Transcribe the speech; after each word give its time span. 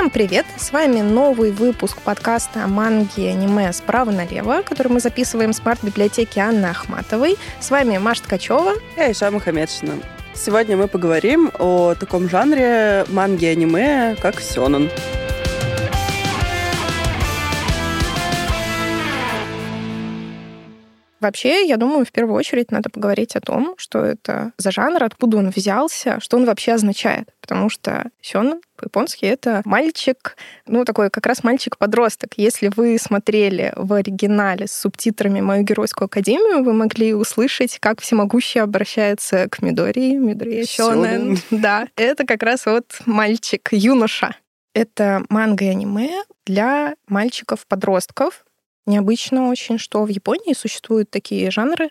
Всем 0.00 0.08
привет! 0.08 0.46
С 0.56 0.72
вами 0.72 1.02
новый 1.02 1.50
выпуск 1.50 1.98
подкаста 1.98 2.64
о 2.64 2.68
манге 2.68 3.08
и 3.16 3.26
аниме 3.26 3.70
«Справа 3.70 4.10
налево», 4.10 4.62
который 4.62 4.88
мы 4.88 4.98
записываем 4.98 5.52
в 5.52 5.56
смарт-библиотеке 5.56 6.40
Анны 6.40 6.64
Ахматовой. 6.64 7.36
С 7.60 7.70
вами 7.70 7.98
Маша 7.98 8.22
Ткачева 8.22 8.76
и 8.96 9.00
Айша 9.00 9.30
Мухаммедшина. 9.30 9.92
Сегодня 10.32 10.78
мы 10.78 10.88
поговорим 10.88 11.52
о 11.58 11.94
таком 11.96 12.30
жанре 12.30 13.04
манги 13.10 13.44
и 13.44 13.48
аниме, 13.48 14.16
как 14.22 14.40
сёнэн. 14.40 14.88
Вообще, 21.20 21.66
я 21.66 21.76
думаю, 21.76 22.06
в 22.06 22.12
первую 22.12 22.36
очередь 22.36 22.70
надо 22.70 22.88
поговорить 22.88 23.36
о 23.36 23.40
том, 23.40 23.74
что 23.76 24.04
это 24.04 24.52
за 24.56 24.70
жанр, 24.70 25.04
откуда 25.04 25.36
он 25.36 25.50
взялся, 25.50 26.18
что 26.20 26.38
он 26.38 26.46
вообще 26.46 26.72
означает. 26.72 27.28
Потому 27.42 27.68
что 27.68 28.10
сёнэн 28.22 28.60
по-японски 28.76 29.26
это 29.26 29.60
мальчик, 29.66 30.36
ну, 30.66 30.84
такой 30.86 31.10
как 31.10 31.26
раз 31.26 31.44
мальчик-подросток. 31.44 32.30
Если 32.36 32.70
вы 32.74 32.98
смотрели 32.98 33.72
в 33.76 33.92
оригинале 33.92 34.66
с 34.66 34.72
субтитрами 34.72 35.42
«Мою 35.42 35.62
геройскую 35.62 36.06
академию», 36.06 36.64
вы 36.64 36.72
могли 36.72 37.12
услышать, 37.12 37.78
как 37.78 38.00
всемогущий 38.00 38.60
обращается 38.60 39.48
к 39.50 39.60
Мидори, 39.60 40.16
Мидори 40.16 40.64
Сёнэн. 40.64 41.38
Да, 41.50 41.86
это 41.96 42.24
как 42.24 42.42
раз 42.42 42.64
вот 42.64 43.00
мальчик, 43.04 43.68
юноша. 43.72 44.36
Это 44.74 45.24
манга 45.28 45.64
и 45.64 45.68
аниме 45.68 46.22
для 46.46 46.94
мальчиков-подростков, 47.08 48.44
Необычно 48.90 49.50
очень, 49.50 49.78
что 49.78 50.02
в 50.02 50.08
Японии 50.08 50.52
существуют 50.52 51.10
такие 51.10 51.52
жанры 51.52 51.90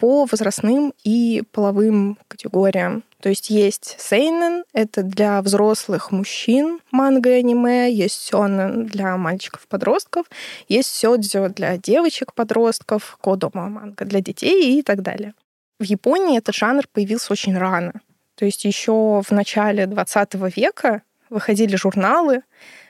по 0.00 0.26
возрастным 0.28 0.92
и 1.04 1.44
половым 1.52 2.18
категориям. 2.26 3.04
То 3.20 3.28
есть 3.28 3.48
есть 3.48 3.94
сейнен, 4.00 4.64
это 4.72 5.04
для 5.04 5.40
взрослых 5.40 6.10
мужчин 6.10 6.80
манга 6.90 7.30
и 7.30 7.34
аниме, 7.34 7.92
есть 7.92 8.20
сёнэн 8.22 8.86
для 8.86 9.16
мальчиков-подростков, 9.16 10.26
есть 10.66 10.92
сёдзё 10.92 11.48
для 11.48 11.76
девочек-подростков, 11.76 13.18
кодома 13.20 13.68
манга 13.68 14.04
для 14.04 14.20
детей 14.20 14.80
и 14.80 14.82
так 14.82 15.02
далее. 15.02 15.34
В 15.78 15.84
Японии 15.84 16.38
этот 16.38 16.56
жанр 16.56 16.88
появился 16.92 17.32
очень 17.32 17.56
рано. 17.56 17.92
То 18.34 18.44
есть 18.46 18.64
еще 18.64 19.22
в 19.24 19.30
начале 19.30 19.86
20 19.86 20.34
века 20.56 21.02
выходили 21.30 21.76
журналы. 21.76 22.42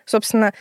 Собственно, 0.06 0.54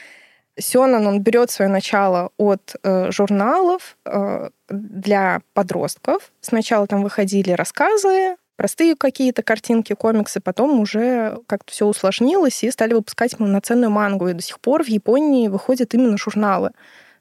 Сёнэн, 0.59 1.07
он 1.07 1.21
берет 1.21 1.49
свое 1.49 1.69
начало 1.69 2.31
от 2.37 2.75
э, 2.83 3.11
журналов 3.11 3.97
э, 4.05 4.49
для 4.69 5.41
подростков. 5.53 6.31
Сначала 6.41 6.87
там 6.87 7.03
выходили 7.03 7.51
рассказы, 7.51 8.35
простые 8.57 8.95
какие-то 8.95 9.43
картинки, 9.43 9.93
комиксы, 9.93 10.39
потом 10.39 10.79
уже 10.79 11.39
как-то 11.47 11.71
все 11.71 11.87
усложнилось 11.87 12.63
и 12.63 12.71
стали 12.71 12.93
выпускать 12.93 13.37
полноценную 13.37 13.89
мангу. 13.89 14.27
И 14.27 14.33
до 14.33 14.41
сих 14.41 14.59
пор 14.59 14.83
в 14.83 14.87
Японии 14.87 15.47
выходят 15.47 15.93
именно 15.93 16.17
журналы 16.17 16.71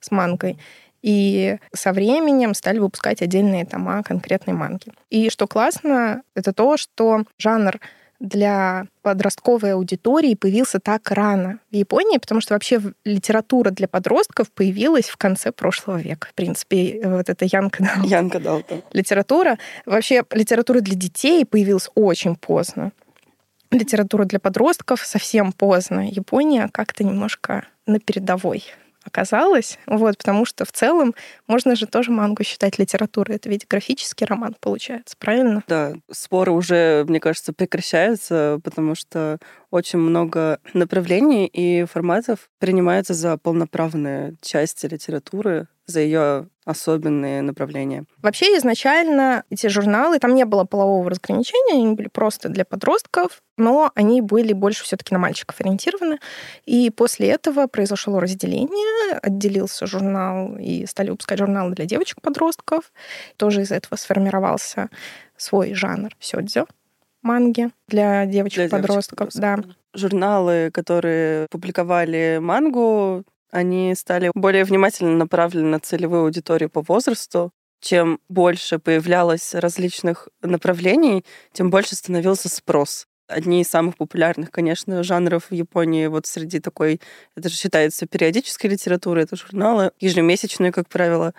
с 0.00 0.10
мангой. 0.10 0.58
И 1.02 1.56
со 1.72 1.92
временем 1.92 2.52
стали 2.52 2.78
выпускать 2.78 3.22
отдельные 3.22 3.64
тома 3.64 4.02
конкретной 4.02 4.52
манги. 4.52 4.92
И 5.08 5.30
что 5.30 5.46
классно, 5.46 6.22
это 6.34 6.52
то, 6.52 6.76
что 6.76 7.24
жанр 7.38 7.80
для 8.20 8.86
подростковой 9.02 9.72
аудитории 9.72 10.34
появился 10.34 10.78
так 10.78 11.10
рано 11.10 11.58
в 11.70 11.74
Японии, 11.74 12.18
потому 12.18 12.42
что 12.42 12.54
вообще 12.54 12.80
литература 13.04 13.70
для 13.70 13.88
подростков 13.88 14.52
появилась 14.52 15.08
в 15.08 15.16
конце 15.16 15.52
прошлого 15.52 15.98
века. 15.98 16.28
В 16.28 16.34
принципе, 16.34 17.00
вот 17.04 17.30
это 17.30 17.46
Янка 17.50 17.82
Дал. 17.82 18.04
Янка 18.04 18.38
Дал, 18.38 18.62
да. 18.68 18.76
Литература. 18.92 19.58
Вообще 19.86 20.22
литература 20.32 20.80
для 20.80 20.94
детей 20.94 21.44
появилась 21.46 21.88
очень 21.94 22.36
поздно. 22.36 22.92
Литература 23.70 24.24
для 24.24 24.38
подростков 24.38 25.00
совсем 25.00 25.52
поздно. 25.52 26.08
Япония 26.08 26.68
как-то 26.70 27.04
немножко 27.04 27.66
на 27.86 28.00
передовой 28.00 28.64
оказалось, 29.04 29.78
вот, 29.86 30.18
потому 30.18 30.44
что 30.44 30.64
в 30.64 30.72
целом 30.72 31.14
можно 31.46 31.74
же 31.74 31.86
тоже 31.86 32.10
мангу 32.10 32.44
считать 32.44 32.78
литературой. 32.78 33.36
Это 33.36 33.48
ведь 33.48 33.66
графический 33.66 34.26
роман 34.26 34.56
получается, 34.60 35.16
правильно? 35.18 35.62
Да, 35.66 35.94
споры 36.10 36.52
уже, 36.52 37.04
мне 37.08 37.20
кажется, 37.20 37.52
прекращаются, 37.52 38.60
потому 38.62 38.94
что 38.94 39.38
очень 39.70 39.98
много 39.98 40.58
направлений 40.74 41.46
и 41.46 41.84
форматов 41.84 42.50
принимаются 42.58 43.14
за 43.14 43.36
полноправные 43.38 44.34
части 44.42 44.86
литературы, 44.86 45.68
за 45.90 46.00
ее 46.00 46.48
особенные 46.64 47.42
направления. 47.42 48.04
Вообще 48.18 48.56
изначально 48.58 49.44
эти 49.50 49.66
журналы, 49.66 50.18
там 50.18 50.34
не 50.34 50.44
было 50.44 50.64
полового 50.64 51.10
разграничения, 51.10 51.74
они 51.74 51.94
были 51.94 52.08
просто 52.08 52.48
для 52.48 52.64
подростков, 52.64 53.42
но 53.56 53.90
они 53.94 54.20
были 54.22 54.52
больше 54.52 54.84
все-таки 54.84 55.12
на 55.12 55.18
мальчиков 55.18 55.60
ориентированы. 55.60 56.18
И 56.64 56.90
после 56.90 57.28
этого 57.28 57.66
произошло 57.66 58.20
разделение, 58.20 59.18
отделился 59.22 59.86
журнал, 59.86 60.56
и 60.56 60.86
стали 60.86 61.10
выпускать 61.10 61.38
журналы 61.38 61.74
для 61.74 61.86
девочек-подростков. 61.86 62.92
Тоже 63.36 63.62
из 63.62 63.72
этого 63.72 63.96
сформировался 63.96 64.88
свой 65.36 65.74
жанр 65.74 66.14
сёдзё 66.20 66.66
манги 67.22 67.70
для 67.88 68.26
девочек-подростков. 68.26 69.30
Да. 69.34 69.58
Журналы, 69.92 70.70
которые 70.72 71.46
публиковали 71.50 72.38
мангу, 72.40 73.24
они 73.50 73.94
стали 73.94 74.30
более 74.34 74.64
внимательно 74.64 75.16
направлены 75.16 75.68
на 75.68 75.80
целевую 75.80 76.22
аудиторию 76.22 76.70
по 76.70 76.82
возрасту. 76.82 77.52
Чем 77.80 78.20
больше 78.28 78.78
появлялось 78.78 79.54
различных 79.54 80.28
направлений, 80.42 81.24
тем 81.52 81.70
больше 81.70 81.94
становился 81.94 82.48
спрос. 82.48 83.06
Одни 83.26 83.62
из 83.62 83.68
самых 83.68 83.96
популярных, 83.96 84.50
конечно, 84.50 85.02
жанров 85.02 85.46
в 85.50 85.54
Японии 85.54 86.06
вот 86.08 86.26
среди 86.26 86.60
такой, 86.60 87.00
это 87.36 87.48
же 87.48 87.54
считается 87.54 88.06
периодической 88.06 88.68
литературой, 88.68 89.24
это 89.24 89.36
журналы, 89.36 89.92
ежемесячные, 90.00 90.72
как 90.72 90.88
правило. 90.88 91.32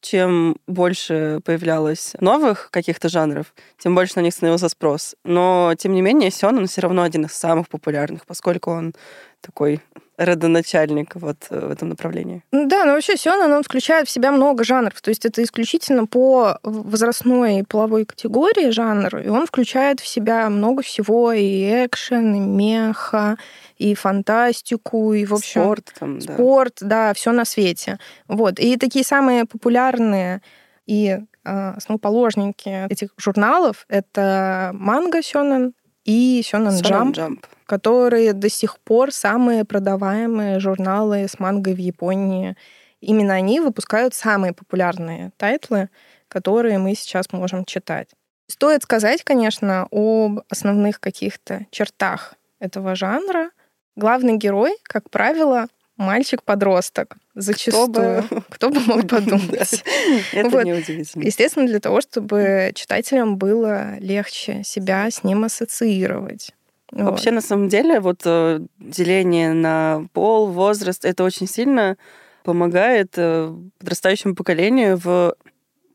Чем 0.00 0.56
больше 0.66 1.40
появлялось 1.44 2.14
новых 2.20 2.70
каких-то 2.70 3.10
жанров, 3.10 3.54
тем 3.78 3.94
больше 3.94 4.14
на 4.16 4.22
них 4.22 4.32
становился 4.32 4.70
спрос. 4.70 5.14
Но, 5.24 5.74
тем 5.78 5.92
не 5.92 6.00
менее, 6.00 6.30
Сёнэн 6.30 6.66
все 6.66 6.80
равно 6.80 7.02
один 7.02 7.26
из 7.26 7.32
самых 7.32 7.68
популярных, 7.68 8.24
поскольку 8.24 8.70
он 8.70 8.94
такой 9.42 9.82
родоначальник 10.20 11.14
вот 11.14 11.46
э, 11.48 11.66
в 11.66 11.70
этом 11.70 11.88
направлении. 11.88 12.42
Да, 12.52 12.84
но 12.84 12.92
вообще 12.92 13.16
Сёнэн, 13.16 13.50
он 13.52 13.62
включает 13.62 14.06
в 14.06 14.10
себя 14.10 14.30
много 14.30 14.64
жанров. 14.64 15.00
То 15.00 15.08
есть 15.08 15.24
это 15.24 15.42
исключительно 15.42 16.06
по 16.06 16.58
возрастной 16.62 17.60
и 17.60 17.62
половой 17.62 18.04
категории 18.04 18.70
жанр, 18.70 19.16
и 19.18 19.28
он 19.28 19.46
включает 19.46 20.00
в 20.00 20.06
себя 20.06 20.50
много 20.50 20.82
всего, 20.82 21.32
и 21.32 21.86
экшен, 21.86 22.34
и 22.34 22.38
меха, 22.38 23.38
и 23.78 23.94
фантастику, 23.94 25.14
и, 25.14 25.24
в 25.24 25.32
общем... 25.32 25.62
Спорт 25.62 25.92
там, 25.98 26.18
да. 26.18 26.34
Спорт, 26.34 26.76
да, 26.80 27.14
все 27.14 27.32
на 27.32 27.46
свете. 27.46 27.98
Вот. 28.28 28.58
И 28.58 28.76
такие 28.76 29.04
самые 29.04 29.46
популярные 29.46 30.42
и 30.86 31.18
э, 31.44 31.72
основоположники 31.76 32.86
этих 32.90 33.10
журналов— 33.16 33.86
это 33.88 34.70
манга 34.74 35.22
Сёнэн 35.22 35.72
и 36.04 36.42
Shonen 36.44 36.80
Jump 36.80 37.46
которые 37.70 38.32
до 38.32 38.48
сих 38.48 38.80
пор 38.80 39.12
самые 39.12 39.64
продаваемые 39.64 40.58
журналы 40.58 41.28
с 41.28 41.38
мангой 41.38 41.74
в 41.74 41.78
Японии. 41.78 42.56
Именно 43.00 43.34
они 43.34 43.60
выпускают 43.60 44.12
самые 44.12 44.52
популярные 44.52 45.30
тайтлы, 45.36 45.88
которые 46.26 46.78
мы 46.78 46.96
сейчас 46.96 47.30
можем 47.30 47.64
читать. 47.64 48.08
Стоит 48.48 48.82
сказать, 48.82 49.22
конечно, 49.22 49.86
об 49.92 50.40
основных 50.48 50.98
каких-то 50.98 51.66
чертах 51.70 52.34
этого 52.58 52.96
жанра. 52.96 53.50
Главный 53.94 54.36
герой, 54.36 54.76
как 54.82 55.08
правило, 55.08 55.68
мальчик-подросток. 56.00 57.16
Зачастую. 57.34 58.24
Кто 58.24 58.30
бы, 58.34 58.42
Кто 58.48 58.70
бы 58.70 58.80
мог 58.80 59.02
подумать. 59.08 59.84
Это 60.32 60.48
вот. 60.48 60.64
неудивительно. 60.64 61.22
Естественно, 61.22 61.66
для 61.66 61.78
того, 61.78 62.00
чтобы 62.00 62.72
читателям 62.74 63.36
было 63.36 63.98
легче 63.98 64.62
себя 64.64 65.10
с 65.10 65.22
ним 65.22 65.44
ассоциировать. 65.44 66.52
Вот. 66.90 67.10
Вообще, 67.10 67.30
на 67.30 67.40
самом 67.40 67.68
деле, 67.68 68.00
вот 68.00 68.22
э, 68.24 68.60
деление 68.78 69.52
на 69.52 70.06
пол, 70.12 70.48
возраст, 70.48 71.04
это 71.04 71.22
очень 71.22 71.46
сильно 71.46 71.96
помогает 72.42 73.12
э, 73.16 73.54
подрастающему 73.78 74.34
поколению 74.34 74.96
в 74.96 75.36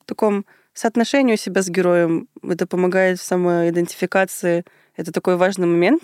таком 0.05 0.45
соотношении 0.73 1.35
себя 1.35 1.63
с 1.63 1.69
героем. 1.69 2.29
Это 2.43 2.67
помогает 2.67 3.19
в 3.19 3.23
самоидентификации. 3.23 4.63
Это 4.95 5.11
такой 5.11 5.35
важный 5.35 5.67
момент. 5.67 6.03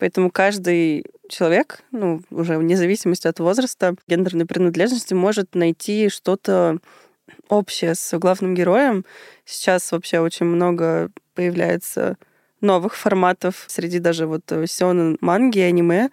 Поэтому 0.00 0.30
каждый 0.30 1.04
человек, 1.28 1.82
ну, 1.92 2.22
уже 2.30 2.56
вне 2.56 2.76
зависимости 2.76 3.26
от 3.28 3.38
возраста, 3.38 3.94
гендерной 4.08 4.46
принадлежности, 4.46 5.12
может 5.12 5.54
найти 5.54 6.08
что-то 6.08 6.78
общее 7.48 7.94
с 7.94 8.18
главным 8.18 8.54
героем. 8.54 9.04
Сейчас 9.44 9.92
вообще 9.92 10.20
очень 10.20 10.46
много 10.46 11.10
появляется 11.34 12.16
новых 12.62 12.96
форматов 12.96 13.64
среди 13.68 13.98
даже 13.98 14.26
вот 14.26 14.50
э, 14.52 14.66
сёнэн 14.66 15.18
манги 15.20 15.58
и 15.58 15.62
аниме. 15.62 16.10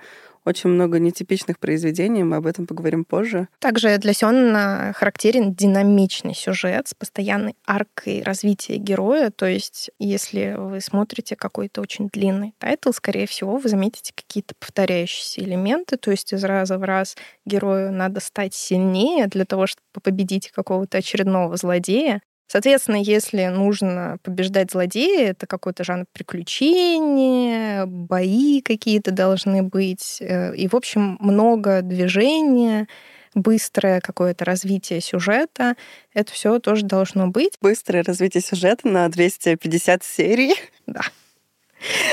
Очень 0.47 0.69
много 0.69 0.97
нетипичных 0.97 1.59
произведений, 1.59 2.23
мы 2.23 2.37
об 2.37 2.47
этом 2.47 2.65
поговорим 2.65 3.03
позже. 3.03 3.49
Также 3.59 3.97
для 3.97 4.13
Сёнэна 4.13 4.93
характерен 4.95 5.53
динамичный 5.53 6.33
сюжет 6.33 6.87
с 6.87 6.93
постоянной 6.93 7.55
аркой 7.65 8.23
развития 8.23 8.77
героя, 8.77 9.29
то 9.29 9.45
есть 9.45 9.91
если 9.99 10.55
вы 10.57 10.79
смотрите 10.79 11.35
какой-то 11.35 11.81
очень 11.81 12.07
длинный 12.07 12.53
тайтл, 12.59 12.91
скорее 12.91 13.27
всего, 13.27 13.57
вы 13.57 13.67
заметите 13.67 14.13
какие-то 14.15 14.55
повторяющиеся 14.59 15.41
элементы, 15.41 15.97
то 15.97 16.11
есть 16.11 16.31
из 16.31 16.43
раза 16.43 16.77
в 16.77 16.83
раз 16.83 17.17
герою 17.45 17.91
надо 17.91 18.21
стать 18.21 18.53
сильнее 18.53 19.27
для 19.27 19.43
того, 19.43 19.67
чтобы 19.67 19.83
победить 20.01 20.51
какого-то 20.51 20.99
очередного 20.99 21.57
злодея, 21.57 22.21
Соответственно, 22.47 22.95
если 22.95 23.45
нужно 23.47 24.17
побеждать 24.23 24.71
злодея, 24.71 25.31
это 25.31 25.47
какой-то 25.47 25.83
жанр 25.83 26.05
приключения, 26.13 27.85
бои 27.85 28.61
какие-то 28.61 29.11
должны 29.11 29.63
быть. 29.63 30.17
Э, 30.21 30.55
и, 30.55 30.69
в 30.69 30.75
общем, 30.75 31.17
много 31.19 31.81
движения, 31.81 32.87
быстрое 33.35 33.99
какое-то 33.99 34.45
развитие 34.45 35.01
сюжета. 35.01 35.75
Это 36.13 36.31
все 36.31 36.59
тоже 36.59 36.85
должно 36.85 37.27
быть. 37.27 37.57
Быстрое 37.61 38.03
развитие 38.03 38.41
сюжета 38.41 38.87
на 38.87 39.09
250 39.09 40.03
серий. 40.03 40.55
Да. 40.85 41.01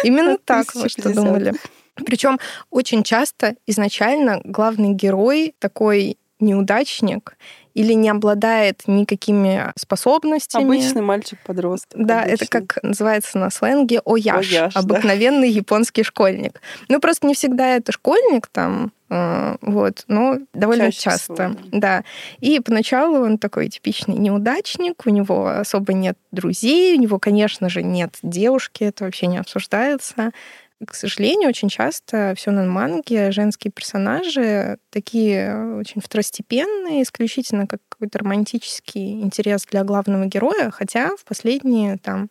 Именно 0.02 0.36
так 0.44 0.74
вы 0.74 0.88
что 0.88 1.14
думали. 1.14 1.54
Причем 1.94 2.40
очень 2.70 3.04
часто 3.04 3.54
изначально 3.66 4.40
главный 4.44 4.94
герой 4.94 5.54
такой 5.60 6.18
неудачник, 6.40 7.36
или 7.74 7.92
не 7.92 8.08
обладает 8.08 8.82
никакими 8.86 9.72
способностями. 9.76 10.64
Обычный 10.64 11.02
мальчик-подросток. 11.02 12.00
Да, 12.06 12.20
обычный. 12.20 12.34
это 12.34 12.46
как 12.46 12.78
называется 12.82 13.38
на 13.38 13.50
сленге 13.50 14.00
ояш, 14.04 14.48
ояш 14.48 14.76
обыкновенный 14.76 15.50
да. 15.50 15.56
японский 15.56 16.04
школьник. 16.04 16.60
Ну, 16.88 17.00
просто 17.00 17.26
не 17.26 17.34
всегда 17.34 17.76
это 17.76 17.90
школьник 17.90 18.46
там, 18.46 18.92
э, 19.10 19.56
вот, 19.60 20.04
но 20.06 20.38
довольно 20.52 20.86
Чаще 20.86 21.00
часто, 21.00 21.34
всего. 21.34 21.58
да. 21.72 22.04
И 22.38 22.60
поначалу 22.60 23.24
он 23.24 23.38
такой 23.38 23.68
типичный 23.68 24.16
неудачник, 24.16 25.02
у 25.04 25.10
него 25.10 25.48
особо 25.48 25.92
нет 25.94 26.16
друзей, 26.30 26.96
у 26.96 27.00
него, 27.00 27.18
конечно 27.18 27.68
же, 27.68 27.82
нет 27.82 28.16
девушки, 28.22 28.84
это 28.84 29.04
вообще 29.04 29.26
не 29.26 29.38
обсуждается. 29.38 30.30
К 30.86 30.94
сожалению, 30.94 31.48
очень 31.48 31.68
часто 31.68 32.34
в 32.36 32.40
сёнэн 32.40 32.68
манге 32.68 33.30
женские 33.30 33.70
персонажи 33.72 34.78
такие 34.90 35.76
очень 35.76 36.00
второстепенные, 36.00 37.02
исключительно 37.02 37.66
как 37.66 37.80
какой-то 37.88 38.18
романтический 38.18 39.22
интерес 39.22 39.66
для 39.66 39.84
главного 39.84 40.26
героя, 40.26 40.70
хотя 40.70 41.10
в 41.16 41.24
последние 41.24 41.98
там 41.98 42.28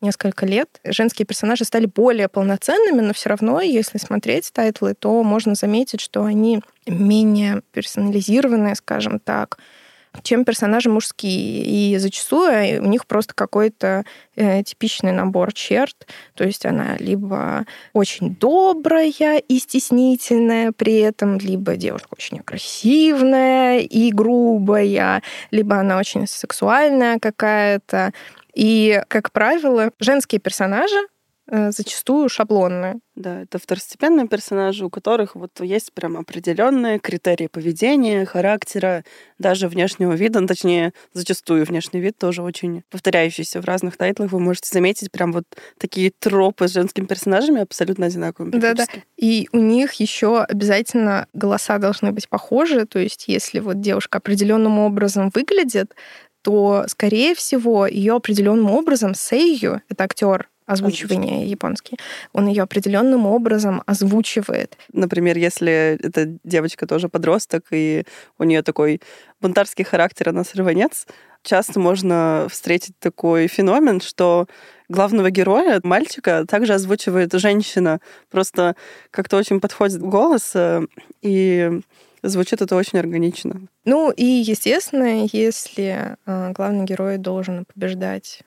несколько 0.00 0.46
лет 0.46 0.80
женские 0.84 1.26
персонажи 1.26 1.64
стали 1.64 1.86
более 1.86 2.28
полноценными, 2.28 3.00
но 3.00 3.12
все 3.12 3.30
равно, 3.30 3.60
если 3.60 3.98
смотреть 3.98 4.50
тайтлы, 4.52 4.94
то 4.94 5.22
можно 5.22 5.54
заметить, 5.54 6.00
что 6.00 6.24
они 6.24 6.60
менее 6.86 7.62
персонализированные, 7.72 8.74
скажем 8.74 9.18
так, 9.18 9.58
чем 10.22 10.44
персонажи 10.44 10.90
мужские. 10.90 11.62
И 11.64 11.98
зачастую 11.98 12.82
у 12.82 12.86
них 12.86 13.06
просто 13.06 13.34
какой-то 13.34 14.04
э, 14.36 14.62
типичный 14.62 15.12
набор 15.12 15.52
черт. 15.52 16.06
То 16.34 16.44
есть 16.44 16.66
она 16.66 16.96
либо 16.98 17.64
очень 17.92 18.34
добрая 18.34 19.38
и 19.38 19.58
стеснительная 19.58 20.72
при 20.72 20.98
этом, 20.98 21.38
либо 21.38 21.76
девушка 21.76 22.08
очень 22.12 22.40
агрессивная 22.40 23.78
и 23.78 24.10
грубая, 24.10 25.22
либо 25.50 25.76
она 25.76 25.98
очень 25.98 26.26
сексуальная 26.26 27.18
какая-то. 27.18 28.12
И, 28.54 29.02
как 29.08 29.32
правило, 29.32 29.90
женские 30.00 30.40
персонажи 30.40 30.96
зачастую 31.48 32.28
шаблонные. 32.28 33.00
Да, 33.14 33.42
это 33.42 33.58
второстепенные 33.58 34.28
персонажи, 34.28 34.84
у 34.84 34.90
которых 34.90 35.36
вот 35.36 35.60
есть 35.60 35.92
прям 35.92 36.18
определенные 36.18 36.98
критерии 36.98 37.46
поведения, 37.46 38.26
характера, 38.26 39.04
даже 39.38 39.68
внешнего 39.68 40.12
вида, 40.12 40.40
ну, 40.40 40.46
точнее, 40.46 40.92
зачастую 41.14 41.64
внешний 41.64 42.00
вид 42.00 42.18
тоже 42.18 42.42
очень 42.42 42.82
повторяющийся 42.90 43.62
в 43.62 43.64
разных 43.64 43.96
тайтлах. 43.96 44.32
Вы 44.32 44.40
можете 44.40 44.68
заметить 44.70 45.10
прям 45.10 45.32
вот 45.32 45.44
такие 45.78 46.10
тропы 46.10 46.68
с 46.68 46.72
женскими 46.72 47.06
персонажами 47.06 47.62
абсолютно 47.62 48.06
одинаковыми. 48.06 48.50
Да-да. 48.50 48.86
И 49.16 49.48
у 49.52 49.58
них 49.58 49.94
еще 49.94 50.42
обязательно 50.42 51.26
голоса 51.32 51.78
должны 51.78 52.12
быть 52.12 52.28
похожи, 52.28 52.84
то 52.84 52.98
есть 52.98 53.28
если 53.28 53.60
вот 53.60 53.80
девушка 53.80 54.18
определенным 54.18 54.78
образом 54.78 55.30
выглядит, 55.34 55.94
то, 56.42 56.84
скорее 56.86 57.34
всего, 57.34 57.86
ее 57.86 58.14
определенным 58.14 58.70
образом 58.70 59.14
Сейю, 59.14 59.82
это 59.88 60.04
актер, 60.04 60.48
озвучивание 60.66 61.30
Озвучивание. 61.30 61.50
японский. 61.50 61.96
Он 62.32 62.48
ее 62.48 62.62
определенным 62.62 63.26
образом 63.26 63.82
озвучивает. 63.86 64.76
Например, 64.92 65.38
если 65.38 65.98
эта 66.02 66.38
девочка 66.44 66.86
тоже 66.86 67.08
подросток, 67.08 67.66
и 67.70 68.04
у 68.38 68.44
нее 68.44 68.62
такой 68.62 69.00
бунтарский 69.40 69.84
характер, 69.84 70.30
она 70.30 70.44
сорванец, 70.44 71.06
часто 71.42 71.78
можно 71.78 72.48
встретить 72.50 72.98
такой 72.98 73.46
феномен, 73.46 74.00
что 74.00 74.46
главного 74.88 75.30
героя, 75.30 75.80
мальчика, 75.82 76.44
также 76.46 76.74
озвучивает 76.74 77.32
женщина. 77.32 78.00
Просто 78.30 78.74
как-то 79.10 79.36
очень 79.36 79.60
подходит 79.60 80.00
голос, 80.00 80.52
э, 80.54 80.82
и 81.22 81.80
звучит 82.22 82.62
это 82.62 82.76
очень 82.76 82.98
органично. 82.98 83.60
Ну 83.84 84.10
и, 84.10 84.24
естественно, 84.24 85.26
если 85.32 86.16
э, 86.26 86.52
главный 86.52 86.84
герой 86.84 87.18
должен 87.18 87.64
побеждать 87.72 88.40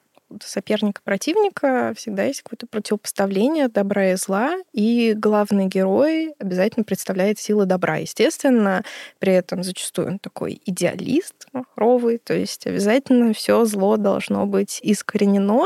соперника 0.44 1.02
противника 1.04 1.94
всегда 1.96 2.24
есть 2.24 2.42
какое-то 2.44 2.68
противопоставление 2.68 3.68
добра 3.68 4.12
и 4.12 4.16
зла, 4.16 4.58
и 4.74 5.14
главный 5.16 5.68
герой 5.68 6.34
обязательно 6.40 6.84
представляет 6.84 7.40
силы 7.40 7.66
добра. 7.66 7.98
Естественно, 7.98 8.84
при 9.20 9.34
этом 9.34 9.64
зачастую 9.64 10.08
он 10.08 10.20
такой 10.20 10.62
идеалист 10.66 11.48
махровый, 11.52 12.18
то 12.18 12.34
есть 12.34 12.68
обязательно 12.68 13.34
все 13.34 13.66
зло 13.66 13.98
должно 13.98 14.46
быть 14.46 14.80
искоренено, 14.82 15.66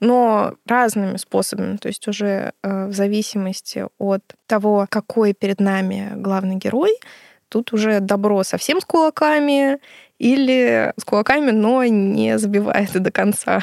но 0.00 0.54
разными 0.66 1.16
способами, 1.16 1.76
то 1.76 1.88
есть 1.88 2.06
уже 2.08 2.52
э, 2.62 2.86
в 2.86 2.92
зависимости 2.92 3.86
от 3.98 4.22
того, 4.46 4.86
какой 4.88 5.32
перед 5.34 5.60
нами 5.60 6.12
главный 6.16 6.56
герой, 6.56 6.92
тут 7.48 7.72
уже 7.72 8.00
добро 8.00 8.42
совсем 8.42 8.80
с 8.80 8.84
кулаками 8.84 9.78
или 10.18 10.92
с 10.96 11.04
кулаками, 11.04 11.50
но 11.50 11.84
не 11.84 12.38
забивает 12.38 12.92
до 13.00 13.10
конца 13.10 13.62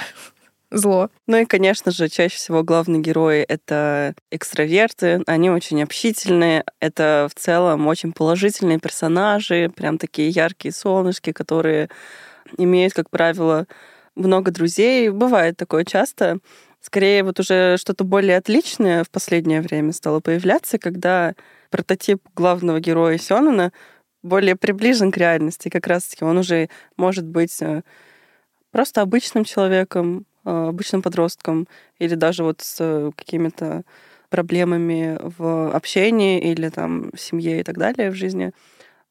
зло. 0.72 1.10
Ну 1.28 1.38
и, 1.38 1.46
конечно 1.46 1.92
же, 1.92 2.08
чаще 2.08 2.36
всего 2.36 2.64
главные 2.64 3.02
герои— 3.02 3.42
это 3.48 4.16
экстраверты, 4.32 5.22
они 5.28 5.50
очень 5.50 5.84
общительные, 5.84 6.64
это 6.80 7.28
в 7.30 7.40
целом 7.40 7.88
очень 7.88 8.14
положительные 8.14 8.80
персонажи, 8.80 9.72
прям 9.76 9.98
такие 9.98 10.30
яркие 10.30 10.74
солнышки, 10.74 11.32
которые 11.32 11.90
имеют, 12.58 12.94
как 12.94 13.10
правило, 13.10 13.68
много 14.16 14.52
друзей. 14.52 15.10
Бывает 15.10 15.58
такое 15.58 15.86
часто. 15.86 16.40
Скорее, 16.80 17.24
вот 17.24 17.40
уже 17.40 17.78
что-то 17.78 18.04
более 18.04 18.38
отличное 18.38 19.04
в 19.04 19.10
последнее 19.12 19.62
время 19.62 19.94
стало 19.94 20.20
появляться, 20.20 20.80
когда 20.80 21.36
прототип 21.70 22.22
главного 22.36 22.80
героя 22.80 23.18
Сёнона 23.18 23.72
более 24.24 24.56
приближен 24.56 25.12
к 25.12 25.18
реальности. 25.18 25.70
Как 25.70 25.88
раз-таки 25.88 26.24
он 26.24 26.38
уже 26.38 26.70
может 26.98 27.26
быть 27.26 27.62
э, 27.62 27.84
просто 28.72 29.02
обычным 29.02 29.46
человеком, 29.46 30.26
обычным 30.44 31.02
подросткам 31.02 31.68
или 32.00 32.16
даже 32.16 32.44
вот 32.44 32.62
с 32.62 33.12
какими-то 33.16 33.84
проблемами 34.32 35.20
в 35.38 35.76
общении 35.76 36.40
или 36.40 36.70
там 36.70 37.12
в 37.14 37.20
семье 37.20 37.60
и 37.60 37.64
так 37.64 37.78
далее 37.78 38.10
в 38.10 38.16
жизни. 38.16 38.54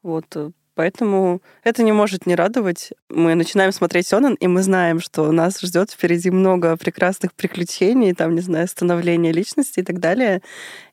Вот. 0.02 0.24
Э, 0.34 0.50
поэтому 0.74 1.42
это 1.62 1.82
не 1.82 1.92
может 1.92 2.24
не 2.26 2.34
радовать. 2.34 2.92
Мы 3.10 3.34
начинаем 3.34 3.70
смотреть 3.72 4.06
Сёнэн, 4.08 4.34
и 4.34 4.46
мы 4.46 4.62
знаем, 4.62 4.98
что 4.98 5.30
нас 5.30 5.60
ждет 5.60 5.90
впереди 5.90 6.30
много 6.30 6.74
прекрасных 6.78 7.34
приключений, 7.34 8.14
там, 8.14 8.34
не 8.34 8.40
знаю, 8.40 8.66
становления 8.66 9.30
личности 9.30 9.80
и 9.80 9.82
так 9.82 10.00
далее. 10.00 10.40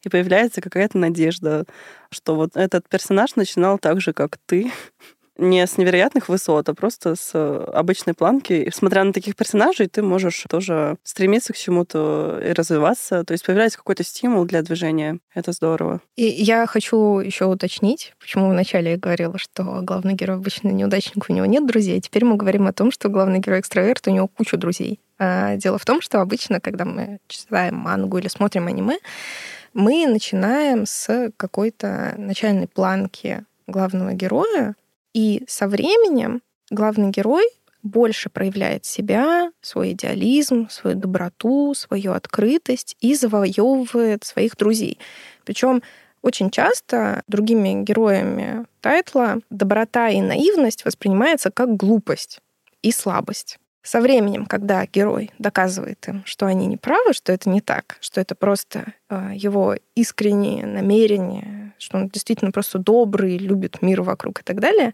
И 0.03 0.09
появляется 0.09 0.59
какая-то 0.59 0.97
надежда, 0.97 1.63
что 2.11 2.35
вот 2.35 2.57
этот 2.57 2.89
персонаж 2.89 3.37
начинал 3.37 3.79
так 3.79 4.01
же, 4.01 4.11
как 4.11 4.37
ты, 4.45 4.71
не 5.37 5.65
с 5.65 5.77
невероятных 5.77 6.29
высот, 6.29 6.69
а 6.69 6.73
просто 6.73 7.15
с 7.15 7.31
э, 7.33 7.69
обычной 7.73 8.13
планки. 8.13 8.53
И 8.53 8.71
смотря 8.71 9.03
на 9.03 9.13
таких 9.13 9.35
персонажей, 9.35 9.87
ты 9.87 10.01
можешь 10.01 10.45
тоже 10.49 10.97
стремиться 11.03 11.53
к 11.53 11.57
чему-то 11.57 12.41
и 12.43 12.53
развиваться. 12.53 13.23
То 13.23 13.33
есть 13.33 13.45
появляется 13.45 13.77
какой-то 13.77 14.03
стимул 14.03 14.45
для 14.45 14.61
движения. 14.61 15.19
Это 15.33 15.51
здорово. 15.51 16.01
И 16.15 16.25
я 16.25 16.65
хочу 16.65 17.19
еще 17.19 17.45
уточнить, 17.45 18.13
почему 18.19 18.49
вначале 18.49 18.91
я 18.91 18.97
говорила, 18.97 19.37
что 19.37 19.63
главный 19.81 20.13
герой 20.13 20.37
обычно 20.37 20.69
неудачник, 20.69 21.25
у 21.29 21.33
него 21.33 21.45
нет 21.45 21.65
друзей. 21.65 22.01
Теперь 22.01 22.25
мы 22.25 22.35
говорим 22.35 22.67
о 22.67 22.73
том, 22.73 22.91
что 22.91 23.09
главный 23.09 23.39
герой 23.39 23.59
экстраверт, 23.59 24.07
у 24.07 24.11
него 24.11 24.27
куча 24.27 24.57
друзей. 24.57 24.99
А 25.19 25.55
дело 25.55 25.77
в 25.77 25.85
том, 25.85 26.01
что 26.01 26.21
обычно, 26.21 26.59
когда 26.59 26.85
мы 26.85 27.19
читаем 27.27 27.75
мангу 27.75 28.17
или 28.17 28.27
смотрим 28.27 28.67
аниме, 28.67 28.97
мы 29.73 30.07
начинаем 30.07 30.85
с 30.85 31.31
какой-то 31.37 32.15
начальной 32.17 32.67
планки 32.67 33.45
главного 33.67 34.13
героя, 34.13 34.75
и 35.17 35.43
со 35.47 35.67
временем 35.67 36.43
главный 36.69 37.09
герой 37.09 37.49
больше 37.81 38.29
проявляет 38.29 38.85
себя, 38.85 39.51
свой 39.61 39.93
идеализм, 39.93 40.69
свою 40.69 40.95
доброту, 40.95 41.73
свою 41.73 42.11
открытость 42.11 42.95
и 42.99 43.15
завоевывает 43.15 44.23
своих 44.23 44.55
друзей. 44.55 44.99
Причем 45.43 45.81
Очень 46.21 46.49
часто 46.49 47.23
другими 47.27 47.83
героями 47.83 48.65
тайтла 48.81 49.37
доброта 49.49 50.09
и 50.09 50.19
наивность 50.19 50.83
воспринимается 50.83 51.51
как 51.51 51.75
глупость 51.77 52.41
и 52.81 52.91
слабость. 52.91 53.59
Со 53.81 54.01
временем, 54.01 54.45
когда 54.45 54.85
герой 54.85 55.31
доказывает 55.39 56.05
им, 56.09 56.23
что 56.25 56.45
они 56.45 56.65
не 56.67 56.75
правы, 56.75 57.13
что 57.13 57.31
это 57.31 57.49
не 57.49 57.61
так, 57.61 57.97
что 58.01 58.19
это 58.19 58.35
просто 58.35 58.93
э, 59.09 59.31
его 59.35 59.75
искренние 59.95 60.65
намерения, 60.65 61.66
что 61.79 61.97
он 61.97 62.09
действительно 62.09 62.51
просто 62.51 62.79
добрый, 62.79 63.37
любит 63.37 63.81
мир 63.81 64.01
вокруг 64.01 64.41
и 64.41 64.43
так 64.43 64.59
далее, 64.59 64.93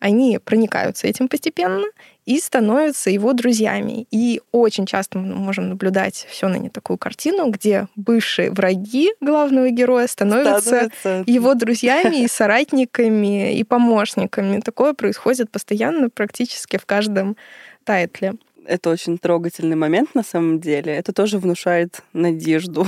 они 0.00 0.38
проникаются 0.38 1.08
этим 1.08 1.28
постепенно 1.28 1.84
и 2.24 2.38
становятся 2.38 3.10
его 3.10 3.32
друзьями. 3.32 4.06
И 4.10 4.40
очень 4.52 4.86
часто 4.86 5.18
мы 5.18 5.34
можем 5.34 5.70
наблюдать 5.70 6.26
все 6.28 6.48
на 6.48 6.56
не 6.56 6.68
такую 6.68 6.98
картину, 6.98 7.50
где 7.50 7.88
бывшие 7.96 8.50
враги 8.50 9.10
главного 9.20 9.70
героя 9.70 10.06
становятся 10.06 10.90
Становится. 10.90 11.24
его 11.26 11.54
друзьями 11.54 12.22
и 12.22 12.28
соратниками 12.28 13.56
и 13.56 13.64
помощниками. 13.64 14.60
Такое 14.60 14.94
происходит 14.94 15.50
постоянно 15.50 16.10
практически 16.10 16.76
в 16.76 16.86
каждом 16.86 17.36
тайтле. 17.84 18.34
Это 18.66 18.90
очень 18.90 19.18
трогательный 19.18 19.76
момент 19.76 20.14
на 20.14 20.22
самом 20.22 20.60
деле. 20.60 20.92
Это 20.92 21.12
тоже 21.12 21.38
внушает 21.38 22.02
надежду. 22.12 22.86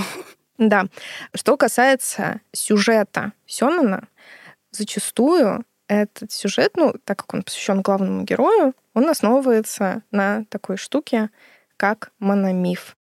Да. 0.61 0.85
Что 1.35 1.57
касается 1.57 2.43
сюжета 2.53 3.33
Сёнона, 3.47 4.09
зачастую 4.71 5.65
этот 5.89 6.31
сюжет, 6.31 6.73
ну, 6.77 6.95
так 7.05 7.21
как 7.21 7.33
он 7.35 7.43
посвящен 7.43 7.81
главному 7.81 8.25
герою, 8.25 8.75
он 8.95 9.09
основывается 9.09 10.03
на 10.11 10.45
такой 10.51 10.77
штуке, 10.77 11.31
как 11.79 12.13
мономиф. 12.19 12.95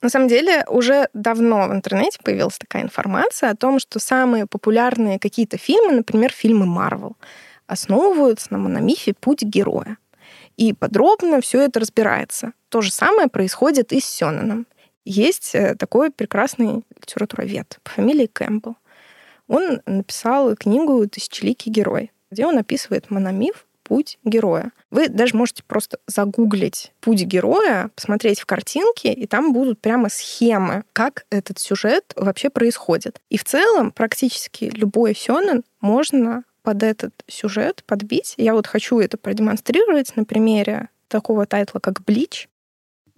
На 0.00 0.08
самом 0.08 0.28
деле, 0.28 0.64
уже 0.68 1.08
давно 1.12 1.68
в 1.68 1.72
интернете 1.72 2.18
появилась 2.24 2.56
такая 2.56 2.82
информация 2.82 3.50
о 3.50 3.56
том, 3.56 3.78
что 3.78 3.98
самые 3.98 4.46
популярные 4.46 5.18
какие-то 5.18 5.58
фильмы, 5.58 5.92
например, 5.92 6.32
фильмы 6.32 6.64
Марвел, 6.64 7.18
основываются 7.66 8.48
на 8.52 8.58
мономифе 8.58 9.12
«Путь 9.12 9.42
героя». 9.42 9.98
И 10.56 10.72
подробно 10.72 11.42
все 11.42 11.60
это 11.60 11.80
разбирается. 11.80 12.52
То 12.70 12.80
же 12.80 12.90
самое 12.90 13.28
происходит 13.28 13.92
и 13.92 14.00
с 14.00 14.06
Сёнэном. 14.06 14.66
Есть 15.04 15.54
э, 15.54 15.74
такой 15.76 16.10
прекрасный 16.10 16.84
литературовед 17.00 17.78
по 17.82 17.90
фамилии 17.90 18.26
Кэмпбелл 18.26 18.76
он 19.50 19.82
написал 19.84 20.54
книгу 20.54 21.06
«Тысячеликий 21.08 21.72
герой», 21.72 22.12
где 22.30 22.46
он 22.46 22.56
описывает 22.56 23.10
мономиф 23.10 23.66
путь 23.82 24.20
героя. 24.22 24.70
Вы 24.92 25.08
даже 25.08 25.36
можете 25.36 25.64
просто 25.64 25.98
загуглить 26.06 26.92
путь 27.00 27.22
героя, 27.22 27.90
посмотреть 27.96 28.38
в 28.38 28.46
картинке, 28.46 29.12
и 29.12 29.26
там 29.26 29.52
будут 29.52 29.80
прямо 29.80 30.08
схемы, 30.08 30.84
как 30.92 31.26
этот 31.30 31.58
сюжет 31.58 32.12
вообще 32.14 32.48
происходит. 32.48 33.20
И 33.28 33.36
в 33.36 33.42
целом 33.42 33.90
практически 33.90 34.66
любой 34.66 35.16
сёнэн 35.16 35.64
можно 35.80 36.44
под 36.62 36.84
этот 36.84 37.12
сюжет 37.26 37.82
подбить. 37.84 38.34
Я 38.36 38.54
вот 38.54 38.68
хочу 38.68 39.00
это 39.00 39.16
продемонстрировать 39.16 40.14
на 40.14 40.24
примере 40.24 40.90
такого 41.08 41.44
тайтла, 41.46 41.80
как 41.80 42.04
«Блич». 42.04 42.48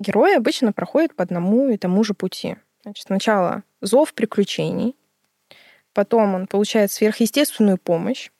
Герои 0.03 0.35
обычно 0.35 0.73
проходят 0.73 1.15
по 1.15 1.23
одному 1.23 1.69
и 1.69 1.79
тому 1.79 2.05
же 2.05 2.13
пути. 2.13 2.57
Значит, 2.83 3.07
сначала 3.07 3.63
зов 3.81 4.13
приключений, 4.13 4.97
потом 5.95 6.35
он 6.35 6.47
получает 6.47 6.91
сверхъестественную 6.91 7.79
помощь, 7.79 8.31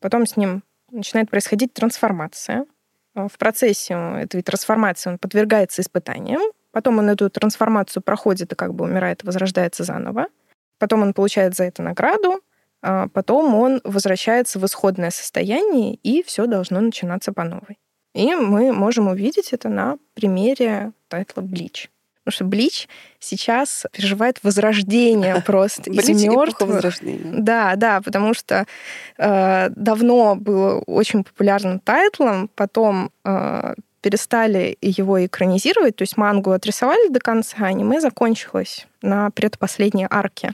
потом 0.00 0.26
с 0.26 0.36
ним 0.36 0.62
начинает 0.90 1.30
происходить 1.30 1.72
трансформация. 1.72 2.66
В 3.14 3.38
процессе 3.38 3.94
этой 3.94 4.42
трансформации 4.42 5.10
он 5.10 5.18
подвергается 5.18 5.82
испытаниям, 5.82 6.42
потом 6.70 6.98
он 6.98 7.08
эту 7.08 7.30
трансформацию 7.30 8.02
проходит 8.02 8.52
и 8.52 8.56
как 8.56 8.74
бы 8.74 8.84
умирает, 8.84 9.24
возрождается 9.24 9.84
заново, 9.84 10.26
потом 10.78 11.02
он 11.02 11.14
получает 11.14 11.56
за 11.56 11.64
это 11.64 11.82
награду, 11.82 12.42
а 12.82 13.08
потом 13.08 13.54
он 13.54 13.80
возвращается 13.82 14.58
в 14.58 14.66
исходное 14.66 15.10
состояние, 15.10 15.94
и 15.94 16.22
все 16.22 16.46
должно 16.46 16.80
начинаться 16.80 17.32
по 17.32 17.44
новой. 17.44 17.78
И 18.14 18.34
мы 18.34 18.72
можем 18.72 19.08
увидеть 19.08 19.52
это 19.52 19.68
на 19.68 19.98
примере 20.14 20.92
тайтла 21.08 21.42
«Блич». 21.42 21.90
Потому 22.24 22.34
что 22.34 22.44
Блич 22.44 22.88
сейчас 23.20 23.86
переживает 23.90 24.38
возрождение 24.42 25.40
просто 25.46 25.90
из 25.90 26.08
мертвых. 26.22 26.82
Да, 27.02 27.74
да, 27.76 28.02
потому 28.02 28.34
что 28.34 28.66
э, 29.16 29.70
давно 29.70 30.34
было 30.34 30.80
очень 30.80 31.24
популярным 31.24 31.80
тайтлом, 31.80 32.50
потом 32.54 33.12
э, 33.24 33.74
перестали 34.02 34.76
его 34.80 35.24
экранизировать, 35.24 35.96
то 35.96 36.02
есть 36.02 36.16
мангу 36.16 36.50
отрисовали 36.50 37.08
до 37.08 37.18
конца, 37.18 37.56
аниме 37.60 38.00
закончилось 38.00 38.86
на 39.02 39.30
предпоследней 39.30 40.06
арке. 40.08 40.52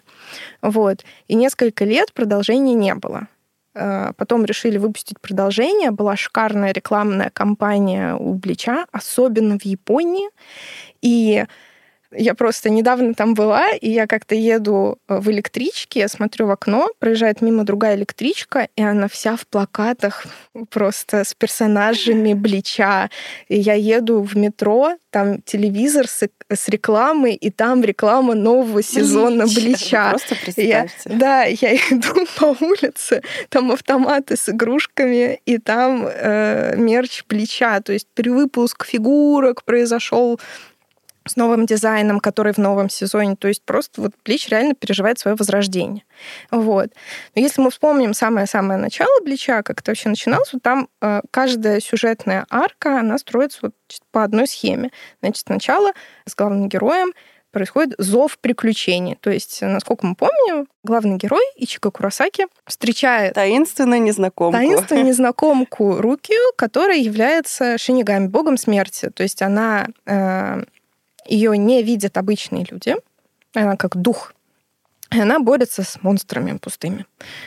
Вот. 0.62 1.04
И 1.28 1.34
несколько 1.34 1.84
лет 1.84 2.12
продолжения 2.12 2.74
не 2.74 2.94
было. 2.94 3.26
Э, 3.74 4.12
потом 4.16 4.44
решили 4.44 4.78
выпустить 4.78 5.20
продолжение. 5.20 5.90
Была 5.90 6.16
шикарная 6.16 6.72
рекламная 6.72 7.30
кампания 7.30 8.14
у 8.14 8.34
Блича, 8.34 8.86
особенно 8.92 9.58
в 9.58 9.64
Японии. 9.64 10.28
И 11.02 11.44
я 12.16 12.34
просто 12.34 12.70
недавно 12.70 13.14
там 13.14 13.34
была, 13.34 13.70
и 13.70 13.90
я 13.90 14.06
как-то 14.06 14.34
еду 14.34 14.98
э, 15.08 15.18
в 15.18 15.30
электричке, 15.30 16.00
я 16.00 16.08
смотрю 16.08 16.46
в 16.46 16.50
окно, 16.50 16.88
проезжает 16.98 17.40
мимо 17.40 17.64
другая 17.64 17.96
электричка, 17.96 18.68
и 18.76 18.82
она 18.82 19.08
вся 19.08 19.36
в 19.36 19.46
плакатах 19.46 20.26
просто 20.70 21.24
с 21.24 21.34
персонажами 21.34 22.34
Блича. 22.34 23.10
И 23.48 23.58
я 23.58 23.74
еду 23.74 24.22
в 24.22 24.36
метро, 24.36 24.96
там 25.10 25.42
телевизор 25.42 26.06
с, 26.06 26.28
с 26.52 26.68
рекламой, 26.68 27.34
и 27.34 27.50
там 27.50 27.82
реклама 27.82 28.34
нового 28.34 28.82
сезона 28.82 29.46
Блича. 29.46 30.10
Просто 30.10 30.34
представьте. 30.34 30.68
Я, 31.04 31.16
да, 31.16 31.44
я 31.44 31.74
иду 31.76 32.26
по 32.38 32.56
улице, 32.64 33.22
там 33.48 33.72
автоматы 33.72 34.36
с 34.36 34.48
игрушками, 34.48 35.40
и 35.46 35.58
там 35.58 36.06
э, 36.06 36.74
мерч 36.76 37.24
Блича, 37.28 37.80
то 37.80 37.92
есть 37.92 38.08
перевыпуск 38.14 38.84
фигурок 38.86 39.64
произошел 39.64 40.40
с 41.26 41.36
новым 41.36 41.66
дизайном, 41.66 42.20
который 42.20 42.52
в 42.52 42.58
новом 42.58 42.88
сезоне. 42.88 43.36
То 43.36 43.48
есть 43.48 43.64
просто 43.64 44.00
вот 44.00 44.12
Блич 44.24 44.48
реально 44.48 44.74
переживает 44.74 45.18
свое 45.18 45.36
возрождение. 45.36 46.04
Вот. 46.50 46.90
Но 47.34 47.42
если 47.42 47.60
мы 47.60 47.70
вспомним 47.70 48.14
самое-самое 48.14 48.78
начало 48.78 49.20
Блича, 49.22 49.62
как 49.62 49.80
это 49.80 49.90
вообще 49.90 50.08
начиналось, 50.08 50.52
вот 50.52 50.62
там 50.62 50.88
э, 51.00 51.22
каждая 51.30 51.80
сюжетная 51.80 52.46
арка, 52.50 53.00
она 53.00 53.18
строится 53.18 53.58
вот 53.62 53.74
по 54.10 54.22
одной 54.22 54.46
схеме. 54.46 54.90
Значит, 55.20 55.44
сначала 55.46 55.92
с 56.26 56.34
главным 56.34 56.68
героем 56.68 57.12
происходит 57.54 57.94
зов 57.98 58.36
приключений. 58.38 59.16
То 59.20 59.30
есть, 59.30 59.62
насколько 59.62 60.04
мы 60.06 60.16
помним, 60.16 60.66
главный 60.82 61.16
герой 61.16 61.44
Ичико 61.56 61.90
Курасаки 61.90 62.46
встречает 62.66 63.34
таинственную 63.34 64.02
незнакомку. 64.02 64.58
Таинственную 64.58 65.06
незнакомку 65.06 65.96
Рукию, 66.00 66.52
которая 66.56 66.98
является 66.98 67.78
шинигами, 67.78 68.26
богом 68.26 68.58
смерти. 68.58 69.08
То 69.08 69.22
есть 69.22 69.40
она 69.40 69.86
э, 70.04 70.64
ее 71.26 71.56
не 71.56 71.82
видят 71.82 72.16
обычные 72.16 72.66
люди, 72.70 72.96
она 73.54 73.76
как 73.76 73.96
дух, 73.96 74.34
и 75.14 75.20
она 75.20 75.38
борется 75.38 75.82
с 75.82 76.02
монстрами 76.02 76.58
пустыми. 76.58 77.06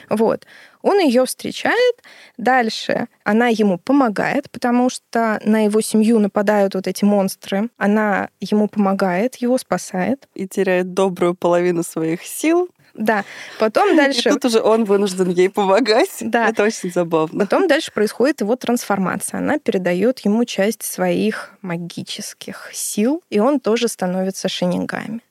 Вот. 0.10 0.46
Он 0.82 1.00
ее 1.00 1.26
встречает, 1.26 2.02
дальше 2.38 3.08
она 3.24 3.48
ему 3.48 3.78
помогает, 3.78 4.50
потому 4.52 4.90
что 4.90 5.42
на 5.44 5.66
его 5.66 5.82
семью 5.82 6.20
нападают 6.20 6.76
вот 6.76 6.88
эти 6.88 7.04
монстры. 7.04 7.70
Она 7.78 8.30
ему 8.40 8.70
помогает, 8.70 9.36
его 9.36 9.58
спасает. 9.58 10.30
И 10.34 10.48
теряет 10.48 10.94
добрую 10.94 11.36
половину 11.36 11.84
своих 11.84 12.24
сил. 12.24 12.70
Да. 12.98 13.24
Потом 13.60 13.96
дальше... 13.96 14.30
И 14.30 14.32
тут 14.32 14.46
уже 14.46 14.62
он 14.62 14.84
вынужден 14.84 15.30
ей 15.30 15.50
помогать. 15.50 16.18
Да. 16.20 16.50
Это 16.50 16.64
очень 16.64 16.92
забавно. 16.92 17.46
Потом 17.46 17.68
дальше 17.68 17.92
происходит 17.92 18.42
его 18.42 18.56
трансформация. 18.56 19.40
Она 19.40 19.60
передает 19.60 20.20
ему 20.20 20.44
часть 20.46 20.84
своих 20.84 21.52
магических 21.62 22.70
сил, 22.74 23.24
и 23.30 23.40
он 23.40 23.60
тоже 23.60 23.88
становится 23.88 24.50
шинигами. 24.50 25.22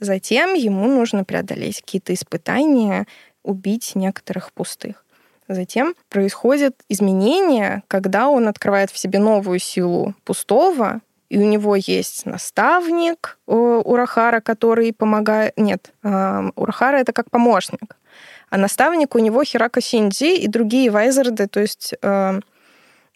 Затем 0.00 0.54
ему 0.54 0.88
нужно 0.88 1.24
преодолеть 1.24 1.80
какие-то 1.80 2.12
испытания, 2.12 3.06
убить 3.44 3.92
некоторых 3.94 4.52
пустых. 4.52 5.04
Затем 5.48 5.94
происходят 6.08 6.74
изменения, 6.88 7.82
когда 7.88 8.28
он 8.28 8.48
открывает 8.48 8.90
в 8.90 8.98
себе 8.98 9.18
новую 9.18 9.58
силу 9.58 10.14
пустого, 10.24 11.00
и 11.32 11.38
у 11.38 11.44
него 11.44 11.76
есть 11.76 12.26
наставник 12.26 13.38
Урахара, 13.46 14.40
который 14.40 14.92
помогает... 14.92 15.54
Нет, 15.56 15.90
Урахара— 16.02 16.96
это 16.98 17.14
как 17.14 17.30
помощник. 17.30 17.96
А 18.50 18.58
наставник 18.58 19.14
у 19.14 19.18
него 19.18 19.42
Хирака 19.42 19.80
Синдзи 19.80 20.36
и 20.36 20.46
другие 20.46 20.90
вайзерды, 20.90 21.46
то 21.46 21.60
есть 21.60 21.94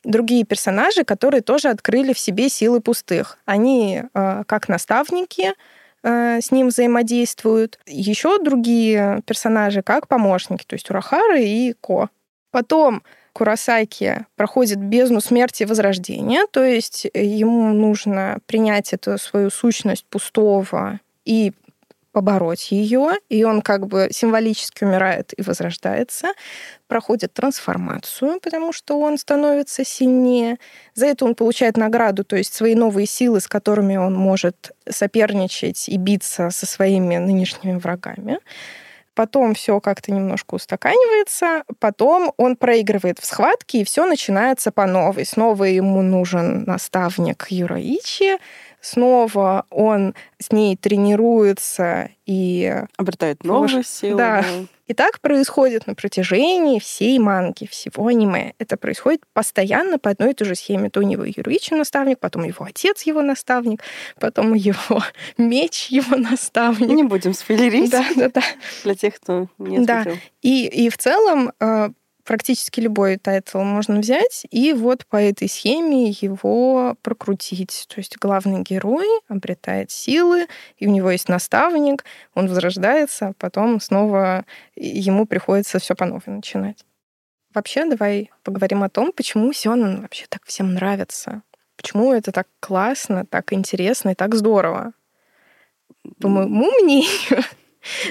другие 0.03 0.45
персонажи, 0.45 1.05
которые 1.05 1.43
тоже 1.43 1.69
открыли 1.69 2.15
в 2.15 2.19
себе 2.19 2.49
силы 2.49 2.81
пустых. 2.81 3.37
Они 3.45 4.05
как 4.15 4.71
наставники 4.71 5.53
с 6.03 6.51
ним 6.51 6.69
взаимодействуют. 6.69 7.79
Еще 7.85 8.39
другие 8.43 9.21
персонажи 9.27 9.83
как 9.83 10.09
помощники, 10.09 10.65
то 10.67 10.73
есть 10.73 10.89
Урахара 10.89 11.39
и 11.39 11.75
Ко. 11.75 12.09
Потом 12.51 13.03
Курасаки 13.37 14.25
проходит 14.35 14.79
бездну 14.79 15.21
смерти 15.21 15.65
и 15.65 15.67
возрождения, 15.67 16.47
то 16.51 16.65
есть 16.65 17.07
ему 17.13 17.75
нужно 17.75 18.39
принять 18.47 18.95
эту 18.95 19.19
свою 19.19 19.51
сущность 19.51 20.07
пустого 20.07 21.01
и 21.27 21.53
побороть 22.13 22.73
ее, 22.73 23.11
и 23.29 23.45
он 23.45 23.61
как 23.61 23.89
бы 23.89 24.09
символически 24.11 24.85
умирает 24.85 25.35
и 25.37 25.43
возрождается, 25.43 26.29
проходит 26.89 27.35
трансформацию, 27.35 28.41
потому 28.41 28.73
что 28.73 28.99
он 28.99 29.19
становится 29.19 29.85
сильнее. 29.85 30.57
За 30.95 31.05
это 31.05 31.27
он 31.27 31.35
получает 31.35 31.77
награду, 31.77 32.25
то 32.25 32.37
есть 32.37 32.55
свои 32.55 32.75
новые 32.75 33.07
силы, 33.07 33.41
с 33.41 33.49
которыми 33.49 33.99
он 33.99 34.15
может 34.15 34.73
соперничать 34.89 35.91
и 35.91 35.99
биться 35.99 36.49
со 36.49 36.65
своими 36.65 37.19
нынешними 37.19 37.77
врагами 37.77 38.39
потом 39.17 39.55
все 39.55 39.81
как-то 39.81 40.13
немножко 40.13 40.55
устаканивается, 40.55 41.65
потом 41.81 42.33
он 42.37 42.55
проигрывает 42.55 43.19
в 43.19 43.25
схватке, 43.25 43.81
и 43.81 43.85
все 43.85 44.07
начинается 44.07 44.71
по 44.71 44.87
новой. 44.87 45.27
Снова 45.27 45.65
ему 45.65 46.03
нужен 46.03 46.63
наставник 46.65 47.47
Юраичи, 47.49 48.39
снова 48.81 49.65
он 49.71 50.15
с 50.39 50.53
ней 50.53 50.77
тренируется 50.77 52.11
и... 52.27 52.85
Обретает 52.97 53.43
новые 53.43 53.83
силы. 53.83 54.19
Да. 54.19 54.45
И 54.87 54.95
так 54.95 55.21
происходит 55.21 55.87
на 55.87 55.95
протяжении 55.95 56.79
всей 56.79 57.19
манги, 57.19 57.67
всего 57.67 58.07
аниме. 58.07 58.55
Это 58.59 58.77
происходит 58.77 59.23
постоянно 59.33 59.99
по 59.99 60.11
одной 60.11 60.31
и 60.31 60.35
той 60.35 60.47
же 60.47 60.55
схеме. 60.55 60.91
То 60.91 61.01
у 61.01 61.03
него 61.03 61.25
Юруичи 61.25 61.75
наставник, 61.75 62.21
потом 62.21 62.45
его 62.45 62.65
отец 62.65 63.03
его 63.03 63.21
наставник, 63.23 63.81
потом 64.21 64.55
его 64.55 65.03
меч 65.39 65.89
его 65.89 66.17
наставник. 66.17 66.89
Не 66.89 67.05
будем 67.05 67.35
спойлерить. 67.35 67.91
Да, 67.91 68.05
да, 68.15 68.29
да. 68.29 68.43
Для 68.85 68.95
тех, 68.95 69.17
кто 69.17 69.49
не 69.59 69.81
да. 69.81 70.03
смотрел. 70.03 70.19
И, 70.43 70.67
и 70.67 70.89
в 70.89 70.99
целом 70.99 71.53
э, 71.59 71.91
практически 72.27 72.81
любой 72.81 73.17
тайтл 73.17 73.59
можно 73.61 74.01
взять 74.01 74.47
и 74.51 74.73
вот 74.73 75.07
по 75.07 75.17
этой 75.17 75.49
схеме 75.49 76.11
его 76.11 76.97
прокрутить. 77.03 77.87
То 77.89 78.01
есть 78.01 78.19
главный 78.19 78.63
герой 78.63 79.07
обретает 79.29 79.91
силы, 79.91 80.47
и 80.77 80.87
у 80.87 80.91
него 80.91 81.11
есть 81.11 81.29
наставник, 81.29 82.05
он 82.35 82.49
возрождается, 82.49 83.29
а 83.29 83.33
потом 83.39 83.81
снова 83.81 84.45
ему 84.75 85.27
приходится 85.27 85.79
все 85.79 85.95
по 85.95 86.05
новой 86.05 86.35
начинать. 86.35 86.85
Вообще, 87.55 87.87
давай 87.87 88.31
поговорим 88.43 88.83
о 88.83 88.91
том, 88.91 89.13
почему 89.13 89.53
Сёнэн 89.53 90.03
вообще 90.03 90.27
так 90.29 90.45
всем 90.45 90.75
нравится. 90.75 91.43
Почему 91.77 92.13
это 92.13 92.33
так 92.33 92.49
классно, 92.61 93.25
так 93.25 93.53
интересно 93.53 94.11
и 94.11 94.15
так 94.15 94.35
здорово. 94.35 94.93
По 96.21 96.29
моему 96.29 96.71
мнению, 96.83 97.43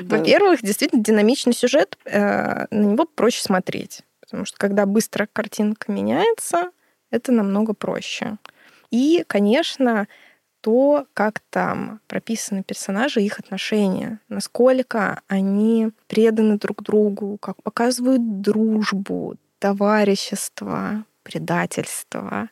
Во-первых, 0.01 0.61
действительно 0.61 1.03
динамичный 1.03 1.53
сюжет, 1.53 1.97
э, 2.05 2.65
на 2.69 2.85
него 2.85 3.05
проще 3.05 3.41
смотреть. 3.41 4.01
Потому 4.19 4.45
что 4.45 4.57
когда 4.57 4.85
быстро 4.85 5.27
картинка 5.31 5.91
меняется, 5.91 6.71
это 7.11 7.31
намного 7.31 7.73
проще. 7.73 8.37
И, 8.91 9.23
конечно, 9.27 10.07
то, 10.61 11.05
как 11.13 11.41
там 11.51 11.99
прописаны 12.07 12.63
персонажи, 12.63 13.21
их 13.21 13.39
отношения, 13.39 14.19
насколько 14.29 15.21
они 15.27 15.91
преданы 16.07 16.57
друг 16.57 16.81
другу, 16.81 17.37
как 17.37 17.61
показывают 17.61 18.41
дружбу, 18.41 19.35
товарищество, 19.59 21.05
предательство. 21.21 22.49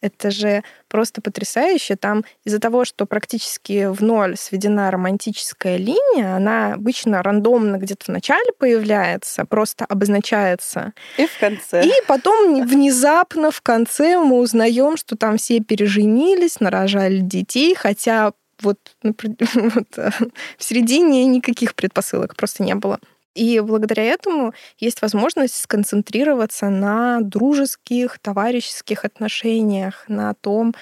Это 0.00 0.30
же 0.30 0.62
просто 0.88 1.20
потрясающе. 1.20 1.96
Там 1.96 2.24
из-за 2.44 2.60
того, 2.60 2.84
что 2.84 3.04
практически 3.04 3.86
в 3.86 4.00
ноль 4.00 4.36
сведена 4.36 4.90
романтическая 4.90 5.76
линия, 5.76 6.36
она 6.36 6.74
обычно 6.74 7.22
рандомно 7.22 7.76
где-то 7.76 8.06
в 8.06 8.08
начале 8.08 8.52
появляется, 8.58 9.44
просто 9.44 9.84
обозначается. 9.84 10.92
И 11.16 11.26
в 11.26 11.38
конце. 11.38 11.84
И 11.84 11.92
потом 12.06 12.66
внезапно 12.66 13.50
в 13.50 13.60
конце 13.60 14.18
мы 14.18 14.38
узнаем, 14.38 14.96
что 14.96 15.16
там 15.16 15.36
все 15.36 15.60
переженились, 15.60 16.60
нарожали 16.60 17.18
детей, 17.18 17.74
хотя 17.74 18.32
вот, 18.62 18.78
вот 19.02 19.98
э, 19.98 20.10
в 20.56 20.64
середине 20.64 21.24
никаких 21.26 21.74
предпосылок 21.74 22.36
просто 22.36 22.62
не 22.62 22.74
было. 22.74 23.00
И 23.38 23.60
благодаря 23.60 24.02
этому 24.02 24.52
есть 24.78 25.00
возможность 25.00 25.54
сконцентрироваться 25.54 26.70
на 26.70 27.20
дружеских, 27.20 28.18
товарищеских 28.18 29.04
отношениях, 29.04 30.04
на 30.08 30.34
том, 30.34 30.74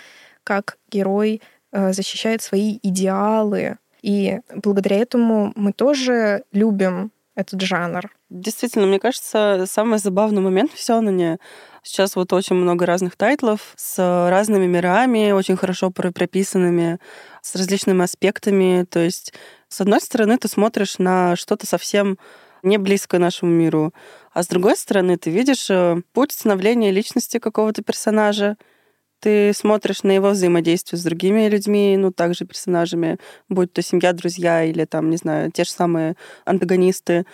как 0.43 0.79
герой 0.91 1.43
э, 1.73 1.93
защищает 1.93 2.41
свои 2.41 2.79
идеалы. 2.83 3.77
И 4.01 4.39
благодаря 4.55 4.97
этому 4.97 5.53
мы 5.55 5.73
тоже 5.73 6.45
любим 6.53 7.11
этот 7.35 7.61
жанр. 7.61 8.11
Действительно, 8.31 8.87
мне 8.87 9.01
кажется, 9.01 9.67
самый 9.69 9.99
забавный 9.99 10.41
момент 10.41 10.73
в 10.73 10.81
Сёнэне 10.81 11.39
Сейчас 11.87 12.17
вот 12.17 12.33
очень 12.33 12.57
много 12.57 12.85
разных 12.85 13.15
тайтлов 13.15 13.73
с 13.77 13.97
разными 14.29 14.67
мирами, 14.67 15.31
очень 15.31 15.57
хорошо 15.57 15.93
прописанными, 15.93 16.99
с 17.43 17.55
различными 17.55 18.03
аспектами. 18.03 18.85
То 18.91 18.99
есть, 18.99 19.33
с 19.69 19.81
одной 19.81 20.01
стороны, 20.01 20.37
ты 20.37 20.49
смотришь 20.49 20.99
на 20.99 21.37
что-то 21.37 21.65
совсем 21.65 22.19
не 22.67 22.79
близко 22.79 23.19
нашему 23.19 23.53
миру. 23.53 23.95
А 24.33 24.43
с 24.43 24.49
другой 24.49 24.77
стороны, 24.77 25.17
ты 25.17 25.31
видишь 25.31 25.71
э, 25.71 26.03
путь 26.13 26.33
становления 26.33 26.91
личности 26.91 27.39
какого-то 27.39 27.83
персонажа, 27.83 28.57
ты 29.21 29.53
смотришь 29.55 30.03
на 30.03 30.13
его 30.13 30.31
взаимодействие 30.31 31.01
с 31.01 31.03
другими 31.03 31.49
людьми, 31.49 31.97
ну, 31.97 32.13
также 32.13 32.45
персонажами, 32.45 33.19
будь 33.49 33.73
то 33.73 33.81
семья, 33.81 34.13
друзья 34.13 34.63
или 34.65 34.85
там, 34.85 35.09
не 35.11 35.17
знаю, 35.17 35.51
те 35.51 35.65
же 35.65 35.71
самые 35.71 36.17
антагонисты. 36.45 37.25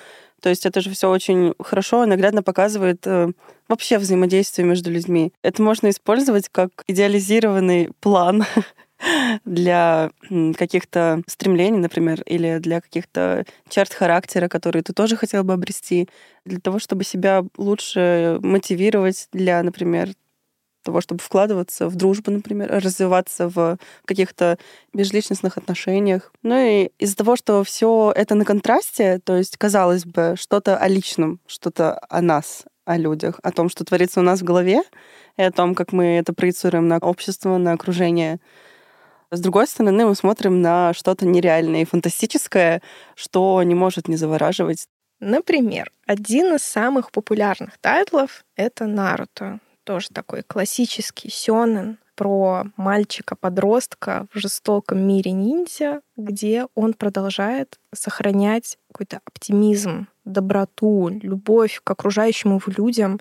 То 0.41 0.49
есть 0.49 0.67
это 0.67 0.81
же 0.81 0.91
все 0.91 1.09
очень 1.09 1.55
хорошо 1.61 2.05
и 2.05 2.09
наглядно 2.09 2.43
показывает 2.43 3.07
э, 3.07 3.29
вообще 3.69 3.99
взаимодействие 3.99 4.67
между 4.67 4.91
людьми. 4.91 5.33
Это 5.43 5.63
можно 5.63 5.89
использовать 5.89 6.49
как 6.49 6.71
идеализированный 6.87 7.91
план 8.01 8.45
для 9.45 10.11
каких-то 10.57 11.23
стремлений, 11.27 11.79
например, 11.79 12.23
или 12.23 12.59
для 12.59 12.81
каких-то 12.81 13.45
черт 13.69 13.93
характера, 13.93 14.49
которые 14.49 14.83
ты 14.83 14.93
тоже 14.93 15.17
хотел 15.17 15.45
бы 15.45 15.53
обрести, 15.53 16.09
для 16.45 16.61
того, 16.61 16.79
чтобы 16.79 17.05
себя 17.05 17.45
лучше 17.57 18.39
мотивировать 18.43 19.29
для, 19.33 19.63
например, 19.63 20.11
того, 20.83 21.01
чтобы 21.01 21.23
вкладываться 21.23 21.89
в 21.89 21.95
дружбу, 21.95 22.31
например, 22.31 22.69
развиваться 22.71 23.49
в 23.49 23.79
каких-то 24.05 24.59
межличностных 24.93 25.57
отношениях. 25.57 26.33
Ну 26.43 26.57
и 26.57 26.91
из-за 26.99 27.17
того, 27.17 27.37
что 27.37 27.63
все 27.65 28.13
это 28.15 28.35
на 28.35 28.45
контрасте, 28.45 29.21
то 29.25 29.37
есть, 29.37 29.57
казалось 29.57 30.05
бы, 30.05 30.35
что-то 30.37 30.77
о 30.77 30.89
личном, 30.89 31.41
что-то 31.47 32.01
о 32.09 32.21
нас, 32.21 32.65
о 32.85 32.97
людях, 32.97 33.39
о 33.43 33.53
том, 33.53 33.69
что 33.69 33.85
творится 33.85 34.21
у 34.21 34.25
нас 34.25 34.41
в 34.41 34.45
голове, 34.45 34.83
и 35.37 35.43
о 35.43 35.53
том, 35.53 35.75
как 35.75 35.93
мы 35.93 36.19
это 36.19 36.33
проецируем 36.33 36.89
на 36.89 36.99
общество, 36.99 37.57
на 37.59 37.73
окружение, 37.73 38.41
с 39.37 39.41
другой 39.41 39.67
стороны, 39.67 40.05
мы 40.05 40.15
смотрим 40.15 40.61
на 40.61 40.93
что-то 40.93 41.27
нереальное 41.27 41.83
и 41.83 41.87
фантастическое, 41.87 42.83
что 43.15 43.63
не 43.63 43.75
может 43.75 44.07
не 44.07 44.17
завораживать. 44.17 44.87
Например, 45.21 45.91
один 46.07 46.55
из 46.55 46.63
самых 46.63 47.11
популярных 47.11 47.79
тайтлов— 47.79 48.45
это 48.57 48.87
«Наруто». 48.87 49.61
Тоже 49.85 50.09
такой 50.13 50.43
классический 50.43 51.31
сёнэн 51.31 51.99
про 52.15 52.65
мальчика-подростка 52.77 54.27
в 54.33 54.39
жестоком 54.39 55.01
мире 55.07 55.33
ниндзя, 55.33 56.03
где 56.17 56.67
он 56.75 56.93
продолжает 56.93 57.79
сохранять 57.95 58.79
какой-то 58.89 59.21
оптимизм, 59.25 60.09
доброту, 60.25 61.09
любовь 61.09 61.81
к 61.83 61.91
окружающим 61.91 62.51
его 62.57 62.73
людям, 62.77 63.21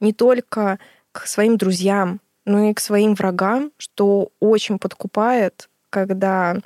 не 0.00 0.12
только 0.12 0.78
к 1.10 1.26
своим 1.26 1.56
друзьям, 1.56 2.20
но 2.44 2.70
и 2.70 2.74
к 2.74 2.80
своим 2.80 3.14
врагам, 3.14 3.72
что 3.78 4.30
очень 4.40 4.78
подкупает, 4.78 5.68
когда 5.90 6.56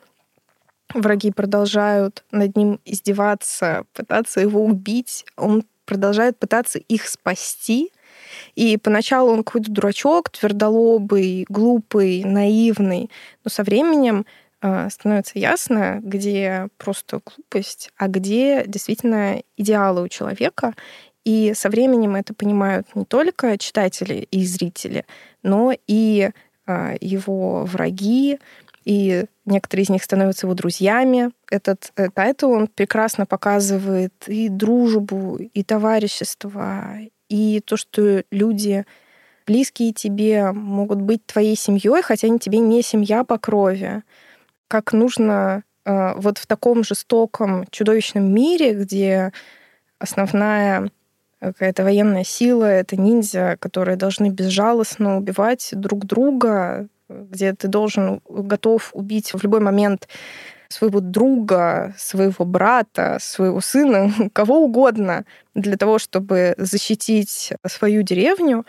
враги 0.95 1.33
продолжают 1.33 2.25
над 2.31 2.57
ним 2.57 2.81
издеваться, 2.85 3.85
пытаться 3.93 4.41
его 4.41 4.65
убить, 4.65 5.25
он 5.37 5.65
продолжает 5.85 6.39
пытаться 6.39 6.79
их 6.79 7.07
спасти. 7.07 7.93
И 8.55 8.77
поначалу 8.77 9.33
он 9.33 9.45
какой-то 9.45 9.71
дурачок, 9.71 10.31
твердолобый, 10.31 11.47
глупый, 11.49 12.25
наивный, 12.25 13.11
но 13.45 13.51
со 13.51 13.63
временем 13.63 14.27
э, 14.63 14.89
становится 14.91 15.39
ясно, 15.39 16.01
где 16.03 16.69
просто 16.77 17.21
глупость, 17.25 17.91
а 17.97 18.09
где 18.09 18.65
действительно 18.67 19.43
идеалы 19.57 20.03
у 20.03 20.09
человека. 20.09 20.75
И 21.27 21.55
со 21.55 21.71
временем 21.71 22.15
это 22.15 22.35
понимают 22.35 22.87
не 22.95 23.05
только 23.05 23.59
читатели 23.59 24.29
и 24.31 24.47
зрители, 24.47 25.05
но 25.43 25.73
и 25.89 26.31
а, 26.67 26.95
его 27.01 27.65
враги, 27.65 28.39
и 28.85 29.25
некоторые 29.45 29.83
из 29.83 29.89
них 29.89 30.05
становятся 30.05 30.47
его 30.47 30.55
друзьями. 30.55 31.33
Этот 31.51 31.91
э, 31.97 32.11
тайтл, 32.15 32.53
он 32.53 32.69
прекрасно 32.69 33.27
показывает 33.27 34.13
и 34.29 34.49
дружбу, 34.49 35.39
и 35.39 35.65
товарищество, 35.65 36.97
и 37.29 37.61
то, 37.61 37.77
что 37.77 38.23
люди 38.31 38.87
близкие 39.49 39.93
тебе 39.93 40.53
могут 40.53 41.01
быть 41.01 41.27
твоей 41.27 41.57
семьей, 41.57 42.03
хотя 42.03 42.29
они 42.29 42.39
тебе 42.39 42.61
не 42.61 42.83
семья 42.83 43.25
по 43.25 43.37
крови. 43.37 44.05
Как 44.69 44.93
нужно 44.93 45.65
э, 45.85 46.15
вот 46.19 46.39
в 46.39 46.47
таком 46.47 46.85
жестоком, 46.85 47.67
чудовищном 47.73 48.33
мире, 48.33 48.75
где 48.75 49.33
основная 49.99 50.89
какая-то 51.41 51.85
военная 51.85 52.25
сила, 52.25 52.65
это 52.65 52.97
ниндзя, 52.97 53.57
которые 53.61 53.97
должны 53.97 54.31
безжалостно 54.31 55.19
убивать 55.19 55.71
друг 55.73 56.07
друга, 56.07 56.89
где 57.09 57.53
ты 57.53 57.69
должен, 57.69 58.21
готов 58.29 58.91
убить 58.95 59.33
в 59.33 59.43
любой 59.43 59.61
момент 59.61 60.09
своего 60.69 61.01
друга, 61.01 61.95
своего 61.97 62.45
брата, 62.45 63.19
своего 63.21 63.61
сына, 63.61 64.13
кого 64.33 64.65
угодно 64.65 65.25
для 65.55 65.77
того, 65.77 65.99
чтобы 65.99 66.55
защитить 66.59 67.53
свою 67.67 68.03
деревню, 68.03 68.67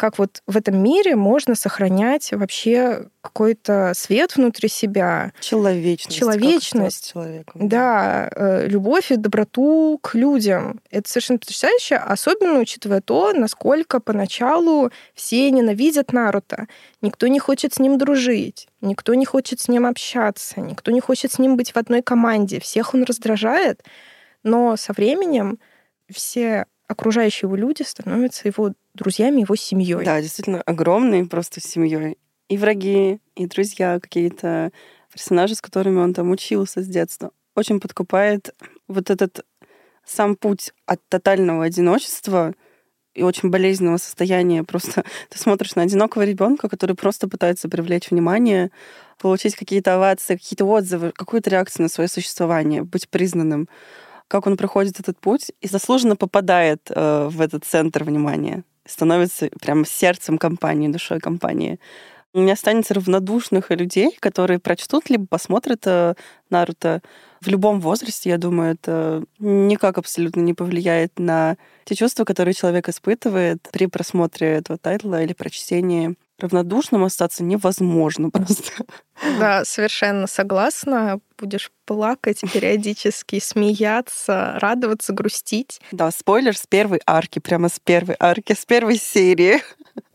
как 0.00 0.18
вот 0.18 0.42
в 0.46 0.56
этом 0.56 0.82
мире 0.82 1.14
можно 1.14 1.54
сохранять 1.54 2.32
вообще 2.32 3.10
какой-то 3.20 3.92
свет 3.94 4.34
внутри 4.34 4.70
себя. 4.70 5.34
Человечность. 5.40 6.18
Человечность. 6.18 7.12
Человеком, 7.12 7.68
да, 7.68 8.30
э, 8.34 8.66
любовь 8.66 9.12
и 9.12 9.16
доброту 9.16 9.98
к 10.02 10.14
людям. 10.14 10.80
Это 10.90 11.06
совершенно 11.06 11.38
потрясающе, 11.38 11.96
особенно 11.96 12.60
учитывая 12.60 13.02
то, 13.02 13.34
насколько 13.34 14.00
поначалу 14.00 14.90
все 15.14 15.50
ненавидят 15.50 16.14
Наруто. 16.14 16.66
Никто 17.02 17.26
не 17.26 17.38
хочет 17.38 17.74
с 17.74 17.78
ним 17.78 17.98
дружить, 17.98 18.68
никто 18.80 19.12
не 19.12 19.26
хочет 19.26 19.60
с 19.60 19.68
ним 19.68 19.84
общаться, 19.84 20.62
никто 20.62 20.92
не 20.92 21.00
хочет 21.00 21.30
с 21.30 21.38
ним 21.38 21.58
быть 21.58 21.72
в 21.72 21.76
одной 21.76 22.00
команде. 22.00 22.58
Всех 22.58 22.94
он 22.94 23.02
раздражает, 23.02 23.84
но 24.44 24.78
со 24.78 24.94
временем 24.94 25.58
все 26.10 26.64
окружающие 26.90 27.46
его 27.46 27.54
люди 27.54 27.82
становятся 27.82 28.48
его 28.48 28.72
друзьями, 28.94 29.42
его 29.42 29.54
семьей. 29.54 30.04
Да, 30.04 30.20
действительно, 30.20 30.60
огромной 30.62 31.24
просто 31.24 31.60
семьей. 31.60 32.18
И 32.48 32.58
враги, 32.58 33.20
и 33.36 33.46
друзья, 33.46 34.00
какие-то 34.00 34.72
персонажи, 35.12 35.54
с 35.54 35.60
которыми 35.60 36.00
он 36.00 36.14
там 36.14 36.30
учился 36.30 36.82
с 36.82 36.86
детства. 36.86 37.30
Очень 37.54 37.78
подкупает 37.78 38.54
вот 38.88 39.08
этот 39.08 39.44
сам 40.04 40.34
путь 40.34 40.72
от 40.84 41.00
тотального 41.08 41.64
одиночества 41.64 42.54
и 43.14 43.22
очень 43.22 43.50
болезненного 43.50 43.98
состояния. 43.98 44.64
Просто 44.64 45.04
ты 45.28 45.38
смотришь 45.38 45.76
на 45.76 45.82
одинокого 45.82 46.22
ребенка, 46.22 46.68
который 46.68 46.96
просто 46.96 47.28
пытается 47.28 47.68
привлечь 47.68 48.10
внимание, 48.10 48.72
получить 49.16 49.54
какие-то 49.54 49.94
овации, 49.94 50.34
какие-то 50.34 50.64
отзывы, 50.64 51.12
какую-то 51.12 51.50
реакцию 51.50 51.84
на 51.84 51.88
свое 51.88 52.08
существование, 52.08 52.82
быть 52.82 53.08
признанным 53.08 53.68
как 54.30 54.46
он 54.46 54.56
проходит 54.56 55.00
этот 55.00 55.18
путь 55.18 55.50
и 55.60 55.66
заслуженно 55.66 56.14
попадает 56.14 56.88
э, 56.88 57.28
в 57.28 57.40
этот 57.40 57.64
центр 57.64 58.04
внимания, 58.04 58.62
становится 58.86 59.50
прям 59.60 59.84
сердцем 59.84 60.38
компании, 60.38 60.86
душой 60.86 61.18
компании. 61.18 61.80
Не 62.32 62.52
останется 62.52 62.94
равнодушных 62.94 63.70
людей, 63.70 64.16
которые 64.20 64.60
прочтут 64.60 65.10
либо 65.10 65.26
посмотрят 65.26 65.82
э, 65.86 66.14
Наруто 66.48 67.02
в 67.40 67.48
любом 67.48 67.80
возрасте, 67.80 68.30
я 68.30 68.38
думаю, 68.38 68.74
это 68.74 69.24
никак 69.40 69.98
абсолютно 69.98 70.42
не 70.42 70.54
повлияет 70.54 71.18
на 71.18 71.56
те 71.84 71.96
чувства, 71.96 72.24
которые 72.24 72.54
человек 72.54 72.88
испытывает 72.88 73.68
при 73.72 73.86
просмотре 73.86 74.46
этого 74.46 74.78
тайтла 74.78 75.24
или 75.24 75.32
прочтении 75.32 76.14
равнодушным 76.40 77.04
остаться 77.04 77.44
невозможно 77.44 78.30
просто. 78.30 78.84
Да, 79.38 79.64
совершенно 79.64 80.26
согласна. 80.26 81.20
Будешь 81.38 81.70
плакать 81.86 82.40
периодически, 82.52 83.38
смеяться, 83.40 84.58
радоваться, 84.60 85.12
грустить. 85.12 85.80
Да, 85.92 86.10
спойлер 86.10 86.56
с 86.56 86.66
первой 86.66 87.00
арки, 87.06 87.38
прямо 87.38 87.68
с 87.68 87.78
первой 87.80 88.16
арки, 88.18 88.52
с 88.52 88.66
первой 88.66 88.96
серии, 88.96 89.62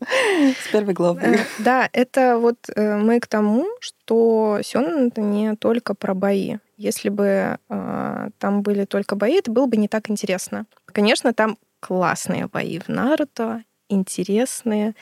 с 0.00 0.70
первой 0.70 0.94
главы. 0.94 1.20
Э, 1.20 1.38
да, 1.58 1.88
это 1.92 2.38
вот 2.38 2.58
э, 2.74 2.96
мы 2.96 3.20
к 3.20 3.26
тому, 3.26 3.66
что 3.80 4.60
Сёнэн— 4.62 5.08
это 5.08 5.20
не 5.20 5.56
только 5.56 5.94
про 5.94 6.14
бои. 6.14 6.58
Если 6.76 7.08
бы 7.08 7.58
э, 7.68 8.28
там 8.38 8.62
были 8.62 8.84
только 8.84 9.16
бои, 9.16 9.34
это 9.34 9.50
было 9.50 9.66
бы 9.66 9.76
не 9.76 9.88
так 9.88 10.10
интересно. 10.10 10.66
Конечно, 10.86 11.32
там 11.32 11.56
классные 11.80 12.46
бои 12.46 12.78
в 12.78 12.88
Наруто, 12.88 13.62
интересные, 13.88 14.94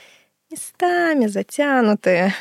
местами 0.55 1.27
затянутые. 1.27 2.33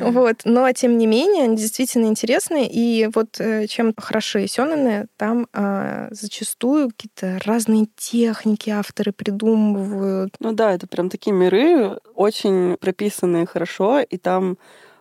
Вот. 0.00 0.36
Но, 0.44 0.70
тем 0.72 0.96
не 0.96 1.06
менее, 1.06 1.44
они 1.44 1.56
действительно 1.56 2.06
интересные. 2.06 2.68
И 2.70 3.08
вот 3.14 3.38
э, 3.38 3.66
чем 3.66 3.92
хороши 3.96 4.46
сёнэны, 4.46 5.08
там 5.18 5.46
а, 5.52 6.08
зачастую 6.10 6.88
какие-то 6.88 7.38
разные 7.44 7.86
техники 7.96 8.70
авторы 8.70 9.12
придумывают. 9.12 10.34
Ну 10.40 10.52
да, 10.52 10.72
это 10.72 10.86
прям 10.86 11.10
такие 11.10 11.36
миры, 11.36 11.98
очень 12.14 12.76
прописанные 12.78 13.46
хорошо, 13.46 14.00
и 14.00 14.16
там 14.16 14.56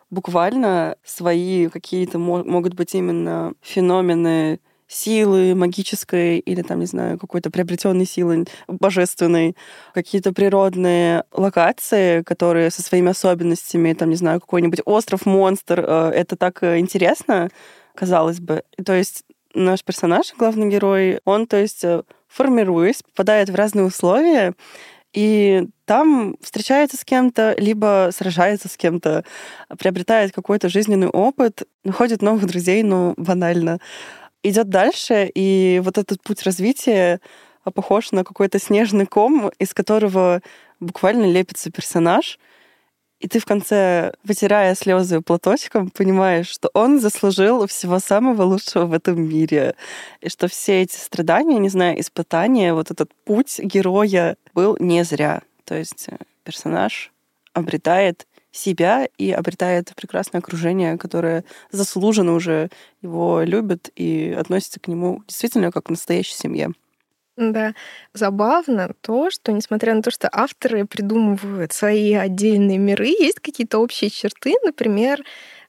буквально 0.09 0.97
свои 1.03 1.69
какие-то 1.69 2.19
могут 2.19 2.73
быть 2.73 2.93
именно 2.93 3.53
феномены 3.61 4.59
силы 4.87 5.55
магической 5.55 6.39
или 6.39 6.61
там, 6.61 6.79
не 6.79 6.85
знаю, 6.85 7.17
какой-то 7.17 7.49
приобретенной 7.49 8.05
силы 8.05 8.45
божественной, 8.67 9.55
какие-то 9.93 10.31
природные 10.31 11.23
локации, 11.31 12.21
которые 12.21 12.71
со 12.71 12.81
своими 12.81 13.11
особенностями, 13.11 13.93
там, 13.93 14.09
не 14.09 14.15
знаю, 14.15 14.39
какой-нибудь 14.39 14.81
остров-монстр, 14.85 15.83
э, 15.85 16.11
это 16.15 16.35
так 16.35 16.61
э, 16.63 16.79
интересно, 16.79 17.49
казалось 17.95 18.39
бы. 18.39 18.63
То 18.85 18.93
есть 18.93 19.23
наш 19.53 19.83
персонаж, 19.83 20.33
главный 20.37 20.69
герой, 20.69 21.19
он, 21.25 21.47
то 21.47 21.57
есть, 21.57 21.83
э, 21.83 22.03
формируясь, 22.27 23.01
попадает 23.01 23.49
в 23.49 23.55
разные 23.55 23.85
условия, 23.85 24.53
и 25.13 25.69
там 25.85 26.35
встречается 26.41 26.97
с 26.97 27.05
кем-то, 27.05 27.55
либо 27.57 28.09
сражается 28.13 28.67
с 28.67 28.75
кем-то, 28.75 29.23
приобретает 29.79 30.33
какой-то 30.33 30.67
жизненный 30.67 31.07
опыт, 31.07 31.63
находит 31.85 32.21
новых 32.21 32.45
друзей, 32.45 32.83
ну, 32.83 33.13
банально 33.15 33.79
идет 34.49 34.69
дальше, 34.69 35.29
и 35.33 35.81
вот 35.83 35.97
этот 35.97 36.21
путь 36.21 36.43
развития 36.43 37.19
а, 37.63 37.71
похож 37.71 38.11
на 38.11 38.23
какой-то 38.23 38.59
снежный 38.59 39.05
ком, 39.05 39.51
из 39.59 39.73
которого 39.73 40.41
буквально 40.79 41.25
лепится 41.25 41.71
персонаж, 41.71 42.39
и 43.19 43.27
ты 43.27 43.39
в 43.39 43.45
конце, 43.45 44.13
вытирая 44.23 44.75
слезы 44.75 45.21
платочком, 45.21 45.89
понимаешь, 45.89 46.47
что 46.47 46.69
он 46.73 46.99
заслужил 46.99 47.65
всего 47.65 47.99
самого 47.99 48.43
лучшего 48.43 48.85
в 48.85 48.93
этом 48.93 49.21
мире. 49.21 49.75
И 50.21 50.29
что 50.29 50.47
все 50.47 50.81
эти 50.81 50.95
страдания, 50.95 51.57
не 51.57 51.69
знаю, 51.69 51.99
испытания, 51.99 52.73
вот 52.73 52.91
этот 52.91 53.11
путь 53.23 53.59
героя 53.59 54.35
был 54.53 54.75
не 54.79 55.03
зря. 55.03 55.41
То 55.63 55.75
есть 55.75 56.07
э, 56.09 56.17
персонаж 56.43 57.11
обретает 57.53 58.27
себя 58.55 59.07
и 59.17 59.31
обретает 59.31 59.93
прекрасное 59.95 60.39
окружение, 60.39 60.97
которое 60.97 61.43
заслуженно 61.71 62.33
уже 62.33 62.69
его 63.01 63.41
любит 63.41 63.89
и 63.95 64.35
относится 64.37 64.79
к 64.79 64.87
нему 64.87 65.23
действительно 65.27 65.71
как 65.71 65.85
к 65.85 65.89
настоящей 65.89 66.35
семье. 66.35 66.71
Да, 67.37 67.73
забавно 68.13 68.93
то, 69.01 69.29
что 69.29 69.51
несмотря 69.51 69.93
на 69.93 70.01
то, 70.01 70.09
что 70.09 70.29
авторы 70.31 70.85
придумывают 70.85 71.73
свои 71.73 72.13
отдельные 72.13 72.77
миры, 72.77 73.07
есть 73.07 73.41
какие-то 73.41 73.79
общие 73.79 74.09
черты, 74.09 74.53
например, 74.63 75.21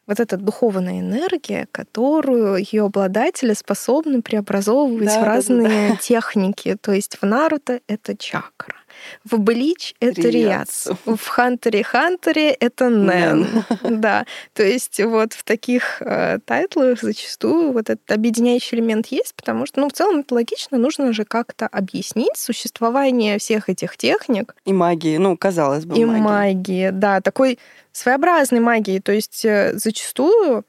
вот 0.06 0.20
эта 0.20 0.36
духовная 0.36 1.00
энергия, 1.00 1.66
которую 1.72 2.58
ее 2.58 2.84
обладатели 2.84 3.52
способны 3.54 4.22
преобразовывать 4.22 5.06
да, 5.06 5.20
в 5.20 5.24
разные 5.24 5.88
да, 5.88 5.94
да. 5.94 5.96
техники. 5.96 6.76
То 6.80 6.92
есть 6.92 7.18
в 7.20 7.24
Наруто 7.24 7.80
это 7.88 8.16
чакра, 8.16 8.76
в 9.24 9.38
Блич 9.38 9.94
это 10.00 10.22
Риац. 10.22 10.88
В 11.04 11.26
Хантере 11.26 11.82
Хантере 11.82 12.50
это 12.50 12.88
Нэн. 12.88 13.64
Да. 13.82 14.26
То 14.52 14.62
есть 14.62 15.00
вот 15.02 15.32
в 15.32 15.44
таких 15.44 16.00
э, 16.02 16.38
тайтлах 16.44 17.00
зачастую 17.00 17.72
вот 17.72 17.90
этот 17.90 18.10
объединяющий 18.10 18.78
элемент 18.78 19.06
есть, 19.08 19.34
потому 19.34 19.66
что, 19.66 19.80
ну, 19.80 19.88
в 19.88 19.92
целом 19.92 20.20
это 20.20 20.34
логично, 20.34 20.78
нужно 20.78 21.12
же 21.12 21.24
как-то 21.24 21.66
объяснить 21.66 22.36
существование 22.36 23.38
всех 23.38 23.68
этих 23.68 23.96
техник. 23.96 24.54
И 24.64 24.72
магии, 24.72 25.16
ну, 25.16 25.36
казалось 25.36 25.84
бы, 25.84 25.96
И 25.96 26.04
магии, 26.04 26.22
магии 26.22 26.90
да. 26.90 27.20
Такой 27.20 27.58
своеобразной 27.92 28.60
магии. 28.60 28.98
То 29.00 29.12
есть 29.12 29.44
э, 29.44 29.72
зачастую 29.74 30.64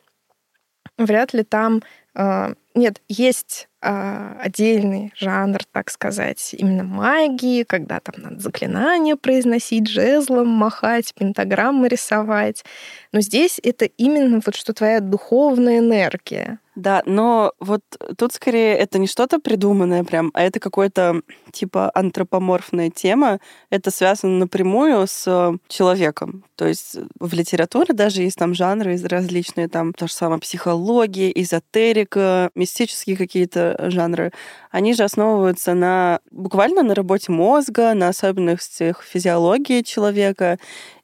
вряд 0.97 1.33
ли 1.33 1.43
там... 1.43 1.83
Э, 2.15 2.53
нет, 2.75 3.01
есть 3.07 3.69
отдельный 3.81 5.13
жанр, 5.15 5.59
так 5.71 5.89
сказать, 5.89 6.55
именно 6.57 6.83
магии, 6.83 7.63
когда 7.63 7.99
там 7.99 8.15
надо 8.21 8.39
заклинания 8.39 9.15
произносить, 9.15 9.87
жезлом 9.87 10.47
махать, 10.47 11.13
пентаграммы 11.13 11.87
рисовать. 11.87 12.63
Но 13.11 13.21
здесь 13.21 13.59
это 13.63 13.85
именно 13.85 14.41
вот 14.45 14.55
что 14.55 14.73
твоя 14.73 14.99
духовная 14.99 15.79
энергия. 15.79 16.59
Да, 16.77 17.01
но 17.07 17.53
вот 17.59 17.81
тут 18.19 18.33
скорее 18.33 18.75
это 18.75 18.99
не 18.99 19.07
что-то 19.07 19.39
придуманное 19.39 20.03
прям, 20.03 20.29
а 20.35 20.43
это 20.43 20.59
какой-то 20.59 21.23
типа 21.51 21.89
антропоморфная 21.95 22.91
тема. 22.91 23.39
Это 23.71 23.89
связано 23.89 24.37
напрямую 24.37 25.07
с 25.07 25.57
человеком. 25.69 26.43
То 26.55 26.67
есть 26.67 26.97
в 27.19 27.33
литературе 27.33 27.95
даже 27.95 28.21
есть 28.21 28.37
там 28.37 28.53
жанры 28.53 28.95
различные, 29.01 29.67
там 29.69 29.91
то 29.91 30.05
же 30.05 30.13
самое 30.13 30.39
психология, 30.39 31.31
эзотерика, 31.33 32.51
мистические 32.53 33.17
какие-то 33.17 33.89
жанры. 33.89 34.31
Они 34.69 34.93
же 34.93 35.03
основываются 35.03 35.73
на 35.73 36.19
буквально 36.29 36.83
на 36.83 36.93
работе 36.93 37.31
мозга, 37.31 37.95
на 37.95 38.09
особенностях 38.09 39.01
физиологии 39.01 39.81
человека. 39.81 40.59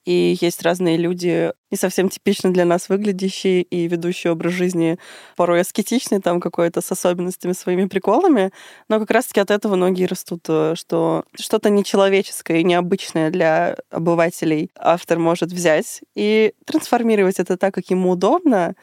И 0.05 0.37
есть 0.41 0.61
разные 0.63 0.97
люди, 0.97 1.53
не 1.71 1.77
совсем 1.77 2.09
типично 2.09 2.51
для 2.51 2.65
нас 2.65 2.89
выглядящие 2.89 3.61
и 3.61 3.87
ведущие 3.87 4.33
образ 4.33 4.53
жизни 4.53 4.99
порой 5.37 5.61
аскетичный, 5.61 6.19
там 6.19 6.41
какой-то 6.41 6.81
с 6.81 6.91
особенностями, 6.91 7.53
своими 7.53 7.85
приколами. 7.85 8.51
Но 8.89 8.99
как 8.99 9.11
раз-таки 9.11 9.39
от 9.39 9.49
этого 9.49 9.75
многие 9.75 10.05
растут, 10.05 10.45
э, 10.49 10.73
что 10.75 11.23
что-то 11.39 11.69
нечеловеческое 11.69 12.57
и 12.57 12.63
необычное 12.63 13.31
для 13.31 13.77
обывателей 13.89 14.71
автор 14.77 15.19
может 15.19 15.51
взять 15.51 16.01
и 16.15 16.53
трансформировать 16.65 17.39
это 17.39 17.57
так, 17.57 17.73
как 17.73 17.89
ему 17.89 18.11
удобно, 18.11 18.75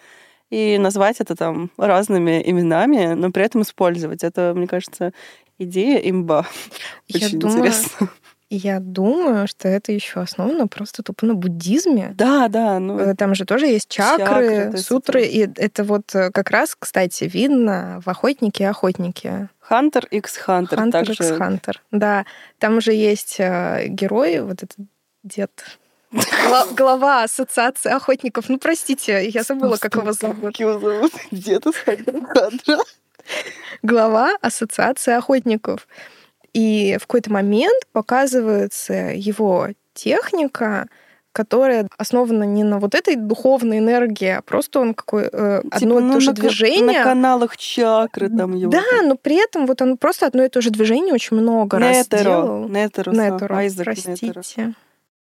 и 0.51 0.79
назвать 0.79 1.21
это 1.21 1.37
там 1.37 1.71
разными 1.77 2.43
именами, 2.45 3.15
но 3.15 3.31
при 3.31 3.45
этом 3.45 3.63
использовать. 3.63 4.25
Это, 4.25 4.53
мне 4.57 4.67
кажется, 4.67 5.13
идея 5.59 5.99
имба. 5.99 6.47
Я 7.09 7.27
Очень 7.27 7.39
думаю, 7.39 7.59
интересно. 7.59 8.11
Я 8.53 8.81
думаю, 8.81 9.47
что 9.47 9.69
это 9.69 9.93
еще 9.93 10.21
основано 10.21 10.67
просто 10.67 11.05
тупо 11.05 11.25
на 11.25 11.35
буддизме. 11.35 12.13
Да, 12.17 12.49
да, 12.49 12.81
ну 12.81 12.99
Э, 12.99 13.15
Там 13.15 13.37
же 13.37 13.45
тоже 13.45 13.67
есть 13.67 13.89
чакры, 13.89 14.27
Чакры, 14.27 14.79
сутры, 14.79 15.25
и 15.25 15.49
это 15.57 15.85
вот 15.85 16.13
э, 16.17 16.33
как 16.33 16.51
раз, 16.51 16.75
кстати, 16.77 17.25
видно 17.25 18.01
в 18.05 18.09
охотнике 18.09 18.65
и 18.65 18.67
охотнике. 18.67 19.49
Хантер 19.61 20.07
x 20.11 20.37
Хантер. 20.37 20.79
Хантер 20.79 21.07
также 21.07 21.13
икс 21.13 21.31
Хантер. 21.39 21.81
Да, 21.93 22.25
там 22.59 22.81
же 22.81 22.93
есть 22.93 23.37
э, 23.39 23.85
герой, 23.87 24.41
вот 24.41 24.65
этот 24.65 24.77
дед. 25.23 25.51
Гла- 26.11 26.67
Глава 26.77 27.23
ассоциации 27.23 27.93
охотников. 27.93 28.49
Ну, 28.49 28.59
простите, 28.59 29.29
я 29.29 29.45
забыла, 29.45 29.77
как 29.77 29.95
его 29.95 30.13
зовут. 30.13 30.41
Как 30.47 30.59
его 30.59 30.81
зовут? 30.81 31.13
С 31.15 31.77
Хантер 31.85 32.27
Хантера. 32.27 32.83
Глава 33.83 34.33
ассоциации 34.43 35.13
охотников. 35.15 35.87
И 36.53 36.97
в 36.99 37.07
какой-то 37.07 37.33
момент 37.33 37.85
показывается 37.93 39.13
его 39.15 39.69
техника, 39.95 40.89
которая 41.33 41.89
основана 41.97 42.45
не 42.45 42.65
на 42.65 42.81
вот 42.81 42.95
этой 42.95 43.15
духовной 43.15 43.79
энергии, 43.79 44.29
а 44.29 44.43
просто 44.43 44.81
он 44.81 44.95
какой 44.95 45.29
э, 45.31 45.59
одно 45.71 45.79
Типа, 45.79 45.85
и 45.85 46.03
ну, 46.03 46.13
то 46.13 46.21
же 46.21 46.31
на 46.31 46.35
движение. 46.35 46.99
На 46.99 47.05
каналах 47.05 47.57
чакры 47.57 48.29
там 48.29 48.55
его. 48.55 48.73
Да, 48.73 49.03
но 49.05 49.17
при 49.17 49.37
этом 49.37 49.67
вот 49.67 49.81
он 49.81 49.97
просто 49.97 50.27
одно 50.27 50.45
и 50.45 50.49
то 50.49 50.61
же 50.61 50.71
движение 50.71 51.15
очень 51.15 51.37
много 51.37 51.79
раз 51.79 51.99
Нетеро. 51.99 52.23
делал. 52.23 52.69
Нетеро. 52.69 53.11
Нетеро, 53.13 53.57
Айзек 53.57 53.85
простите. 53.85 54.27
Нетеро. 54.27 54.75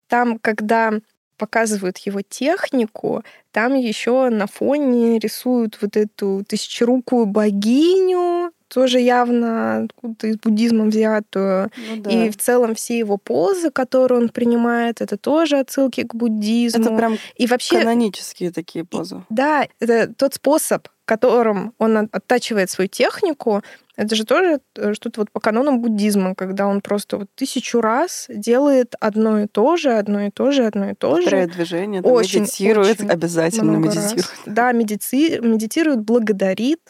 Там, 0.07 0.39
когда 0.39 0.93
показывают 1.37 1.97
его 1.99 2.21
технику, 2.21 3.23
там 3.51 3.75
еще 3.75 4.29
на 4.29 4.47
фоне 4.47 5.19
рисуют 5.19 5.77
вот 5.81 5.95
эту 5.97 6.43
тысячерукую 6.47 7.25
богиню, 7.25 8.51
тоже 8.67 8.99
явно 8.99 9.85
откуда-то 9.85 10.27
из 10.27 10.37
буддизма 10.37 10.85
взятую. 10.85 11.71
Ну 11.89 12.01
да. 12.01 12.09
И 12.09 12.29
в 12.29 12.37
целом 12.37 12.75
все 12.75 12.97
его 12.97 13.17
позы, 13.17 13.71
которые 13.71 14.19
он 14.19 14.29
принимает, 14.29 14.99
это 15.01 15.17
тоже 15.17 15.57
отсылки 15.59 16.03
к 16.03 16.13
буддизму. 16.13 16.83
Это 16.83 16.95
прям 16.95 17.17
И 17.35 17.47
вообще, 17.47 17.79
канонические 17.79 18.51
такие 18.51 18.83
позы. 18.83 19.23
да, 19.29 19.67
это 19.79 20.13
тот 20.13 20.33
способ, 20.33 20.87
которым 21.07 21.73
он 21.79 21.97
от- 21.97 22.13
оттачивает 22.15 22.69
свою 22.69 22.87
технику, 22.89 23.61
это 23.95 24.15
же 24.15 24.25
тоже 24.25 24.59
э, 24.75 24.93
что-то 24.93 25.21
вот 25.21 25.31
по 25.31 25.39
канонам 25.39 25.81
буддизма, 25.81 26.35
когда 26.35 26.67
он 26.67 26.81
просто 26.81 27.17
вот 27.17 27.29
тысячу 27.33 27.81
раз 27.81 28.27
делает 28.29 28.93
одно 28.99 29.39
и 29.39 29.47
то 29.47 29.77
же, 29.77 29.93
одно 29.97 30.21
и 30.27 30.29
то 30.29 30.51
же, 30.51 30.65
одно 30.65 30.89
и 30.91 30.93
то 30.93 31.15
же. 31.15 31.23
Повторяет 31.23 31.51
движение, 31.53 32.01
Очень, 32.01 32.41
медитирует, 32.41 32.99
очень 32.99 33.09
обязательно 33.09 33.71
много 33.71 33.87
раз. 33.87 33.95
медитирует. 33.95 34.27
Да, 34.45 34.71
медици- 34.73 35.39
медитирует, 35.41 36.01
благодарит. 36.01 36.81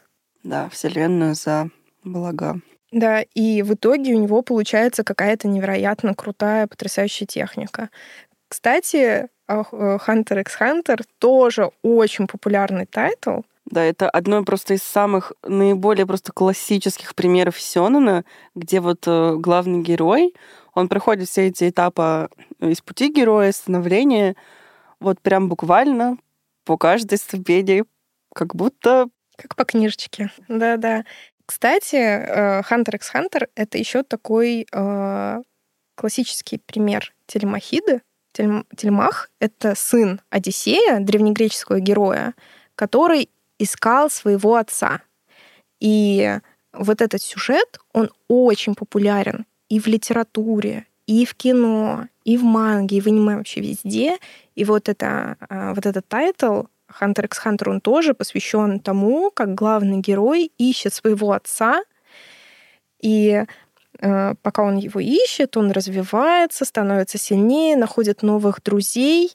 Да, 0.44 0.68
Вселенную 0.70 1.36
за 1.36 1.70
блага. 2.04 2.60
Да, 2.92 3.22
и 3.22 3.62
в 3.62 3.74
итоге 3.74 4.14
у 4.16 4.20
него 4.20 4.42
получается 4.42 5.04
какая-то 5.04 5.48
невероятно 5.48 6.14
крутая, 6.16 6.68
потрясающая 6.68 7.28
техника. 7.28 7.90
Кстати, 8.48 9.28
э, 9.50 9.64
Hunter 9.72 10.40
x 10.42 10.58
Hunter 10.60 11.02
тоже 11.20 11.72
очень 11.84 12.28
популярный 12.28 12.86
тайтл. 12.86 13.42
Да, 13.70 13.84
это 13.84 14.10
одно 14.10 14.44
просто 14.46 14.76
из 14.76 14.84
самых 14.84 15.34
наиболее 15.44 16.06
просто 16.06 16.32
классических 16.32 17.16
примеров 17.16 17.60
Сёнэна, 17.60 18.24
где 18.56 18.80
вот 18.80 19.04
э, 19.08 19.36
главный 19.36 19.82
герой, 19.82 20.34
он 20.74 20.88
проходит 20.88 21.28
все 21.28 21.48
эти 21.48 21.70
этапы 21.70 22.30
из 22.60 22.80
пути 22.82 23.12
героя, 23.12 23.52
становления, 23.52 24.36
вот 25.00 25.20
прям 25.22 25.50
буквально 25.50 26.18
по 26.66 26.78
каждой 26.78 27.18
ступени, 27.18 27.84
как 28.34 28.56
будто 28.56 29.10
Как 29.36 29.56
по 29.56 29.66
книжечке. 29.66 30.32
Да-да. 30.48 31.04
Кстати, 31.46 31.96
э, 31.96 32.62
Hunter 32.62 32.96
x 32.96 33.12
Hunter— 33.14 33.48
это 33.56 33.78
еще 33.78 34.04
такой 34.04 34.66
э, 34.72 35.42
классический 35.96 36.58
пример 36.58 37.14
телемахиды. 37.26 38.02
Телем- 38.34 38.66
Телемах— 38.76 39.30
это 39.40 39.76
сын 39.76 40.22
Одиссея, 40.30 41.00
древнегреческого 41.00 41.80
героя, 41.80 42.34
который 42.76 43.30
искал 43.60 44.10
своего 44.10 44.56
отца. 44.56 45.02
И 45.80 46.40
вот 46.74 47.02
этот 47.02 47.22
сюжет, 47.22 47.80
он 47.94 48.10
очень 48.28 48.76
популярен 48.76 49.46
и 49.70 49.80
в 49.80 49.88
литературе, 49.88 50.86
и 51.06 51.26
в 51.26 51.36
кино, 51.36 52.08
и 52.24 52.38
в 52.38 52.44
манге, 52.44 52.98
и 52.98 53.02
в 53.02 53.08
аниме 53.08 53.38
вообще 53.38 53.62
везде. 53.62 54.18
И 54.56 54.66
вот, 54.66 54.90
это, 54.90 55.38
э, 55.50 55.74
вот 55.74 55.86
этот 55.86 56.08
тайтл 56.08 56.64
Hunter 57.00 57.26
x 57.26 57.42
Hunter, 57.46 57.70
он 57.70 57.82
тоже 57.82 58.14
посвящен 58.14 58.80
тому, 58.80 59.32
как 59.32 59.56
главный 59.56 60.00
герой 60.00 60.52
ищет 60.58 60.94
своего 60.94 61.32
отца, 61.32 61.84
и 63.02 63.44
э, 64.00 64.36
пока 64.42 64.64
он 64.64 64.78
его 64.78 65.00
ищет, 65.00 65.58
он 65.58 65.72
развивается, 65.72 66.66
становится 66.66 67.18
сильнее, 67.18 67.76
находит 67.76 68.24
новых 68.24 68.64
друзей, 68.64 69.32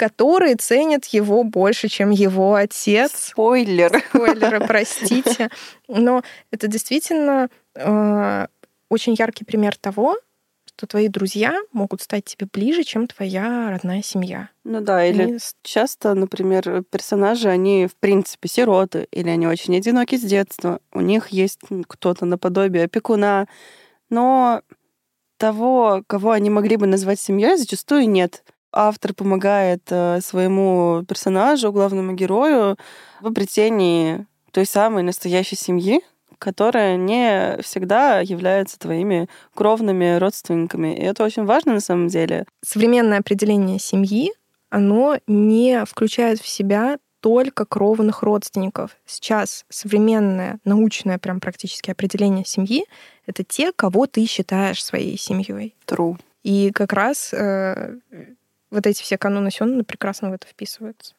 которые 0.00 0.56
ценят 0.56 1.04
его 1.04 1.44
больше, 1.44 1.88
чем 1.88 2.08
его 2.08 2.54
отец. 2.54 3.12
спойлер. 3.14 4.02
Спойлеры, 4.08 4.60
простите. 4.66 5.50
Но 5.88 6.22
это 6.50 6.68
действительно 6.68 7.50
э, 7.74 8.46
очень 8.88 9.14
яркий 9.18 9.44
пример 9.44 9.76
того, 9.76 10.16
что 10.64 10.86
твои 10.86 11.08
друзья 11.08 11.54
могут 11.72 12.00
стать 12.00 12.24
тебе 12.24 12.48
ближе, 12.50 12.82
чем 12.82 13.08
твоя 13.08 13.68
родная 13.68 14.00
семья. 14.00 14.48
Ну 14.64 14.80
да, 14.80 15.04
или 15.04 15.22
Они 15.22 15.38
часто, 15.62 16.14
например, 16.14 16.82
персонажи, 16.90 17.50
они, 17.50 17.86
в 17.86 17.94
принципе, 17.96 18.48
сироты, 18.48 19.06
или 19.10 19.28
они 19.28 19.46
очень 19.46 19.76
одиноки 19.76 20.16
с 20.16 20.22
детства. 20.22 20.80
У 20.94 21.02
них 21.02 21.28
есть 21.28 21.60
кто-то 21.88 22.24
наподобие 22.24 22.84
опекуна, 22.84 23.48
но 24.08 24.62
того, 25.36 26.02
кого 26.06 26.30
они 26.30 26.48
могли 26.48 26.78
бы 26.78 26.86
назвать 26.86 27.20
семьей, 27.20 27.58
зачастую 27.58 28.08
нет. 28.08 28.42
Автор 28.72 29.14
помогает 29.14 29.82
э, 29.90 30.20
своему 30.20 31.04
персонажу, 31.08 31.72
главному 31.72 32.12
герою, 32.12 32.76
в 33.20 33.26
обретении 33.26 34.26
той 34.52 34.66
самой 34.66 35.02
настоящей 35.02 35.56
семьи, 35.56 36.00
которая 36.38 36.96
не 36.96 37.58
всегда 37.62 38.20
является 38.20 38.78
твоими 38.78 39.28
кровными 39.54 40.18
родственниками. 40.18 40.96
И 40.96 41.02
это 41.02 41.24
очень 41.24 41.44
важно 41.44 41.74
на 41.74 41.80
самом 41.80 42.08
деле. 42.08 42.46
современное 42.62 43.18
определение 43.18 43.78
семьи, 43.78 44.32
оно 44.70 45.18
не 45.26 45.84
включает 45.84 46.40
в 46.40 46.48
себя 46.48 46.98
только 47.20 47.66
кровных 47.66 48.22
родственников. 48.22 48.96
Сейчас 49.04 49.66
современное 49.68 50.58
научное 50.64 51.18
прям 51.18 51.40
практически 51.40 51.90
определение 51.90 52.44
семьи— 52.46 52.86
это 53.26 53.44
те, 53.44 53.72
кого 53.72 54.06
ты 54.06 54.24
считаешь 54.26 54.82
своей 54.82 55.18
семьей. 55.18 55.74
True. 55.86 56.18
И 56.42 56.70
как 56.72 56.94
раз 56.94 57.34
э, 57.34 57.96
вот 58.70 58.86
эти 58.86 59.02
все 59.02 59.18
каноны 59.18 59.50
Сёнэна 59.50 59.84
прекрасно 59.84 60.30
в 60.30 60.32
это 60.32 60.46
вписываются. 60.46 61.14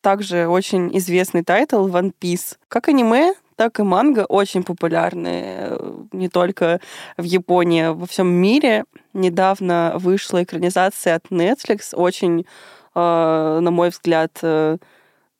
Также 0.00 0.46
очень 0.46 0.96
известный 0.98 1.42
тайтл 1.42 1.88
One 1.88 2.12
Piece. 2.20 2.56
Как 2.68 2.88
аниме, 2.88 3.34
так 3.56 3.80
и 3.80 3.82
манга 3.82 4.26
очень 4.28 4.62
популярны 4.62 5.42
э, 5.44 6.04
не 6.12 6.28
только 6.28 6.80
в 7.16 7.22
Японии, 7.22 7.84
а 7.84 7.92
во 7.92 8.06
всем 8.06 8.28
мире. 8.28 8.84
Недавно 9.14 9.94
вышла 9.96 10.44
экранизация 10.44 11.16
от 11.16 11.24
Netflix, 11.30 11.94
очень, 11.94 12.46
э, 12.94 13.58
на 13.60 13.70
мой 13.70 13.88
взгляд, 13.88 14.38
э, 14.42 14.76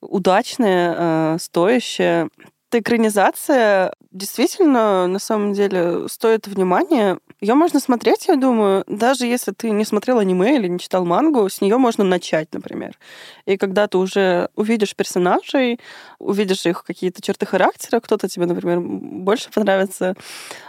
удачная, 0.00 1.38
стоящая. 1.38 2.29
Эта 2.70 2.81
экранизация 2.81 3.92
действительно, 4.11 5.07
на 5.07 5.18
самом 5.18 5.52
деле, 5.52 6.09
стоит 6.09 6.46
внимания. 6.46 7.18
Ее 7.40 7.55
можно 7.55 7.81
смотреть, 7.81 8.29
я 8.29 8.37
думаю, 8.37 8.83
даже 8.87 9.27
если 9.27 9.53
ты 9.53 9.70
не 9.70 9.85
смотрел 9.85 10.18
аниме 10.18 10.57
или 10.57 10.68
не 10.68 10.79
читал 10.79 11.05
мангу, 11.05 11.49
с 11.51 11.61
нее 11.61 11.77
можно 11.77 12.03
начать, 12.03 12.49
например. 12.55 12.99
И 13.44 13.59
когда 13.59 13.87
ты 13.88 13.99
уже 13.99 14.49
увидишь 14.57 14.96
персонажей, 14.96 15.79
увидишь 16.18 16.64
их 16.64 16.83
какие-то 16.83 17.20
черты 17.20 17.44
характера, 17.44 18.01
кто-то 18.01 18.29
тебе, 18.29 18.46
например, 18.46 18.81
больше 18.81 19.51
понравится, 19.51 20.14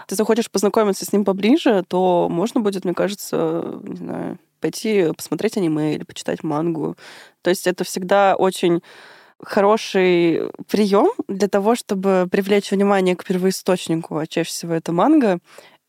ты 0.08 0.16
захочешь 0.16 0.52
познакомиться 0.52 1.06
с 1.06 1.14
ним 1.14 1.24
поближе, 1.24 1.86
то 1.88 2.28
можно 2.30 2.60
будет, 2.60 2.84
мне 2.84 2.94
кажется, 2.94 3.80
не 3.84 3.96
знаю, 3.96 4.38
пойти 4.60 5.14
посмотреть 5.16 5.56
аниме 5.56 5.96
или 5.96 6.04
почитать 6.04 6.44
мангу. 6.44 6.98
То 7.44 7.50
есть 7.50 7.66
это 7.66 7.86
всегда 7.86 8.36
очень 8.36 8.82
хороший 9.42 10.50
прием 10.70 11.12
для 11.28 11.48
того, 11.48 11.76
чтобы 11.76 12.28
привлечь 12.30 12.72
внимание 12.72 13.16
к 13.16 13.24
первоисточнику, 13.24 14.18
а 14.18 14.28
чаще 14.28 14.50
всего 14.50 14.74
это 14.74 14.92
манга. 14.92 15.40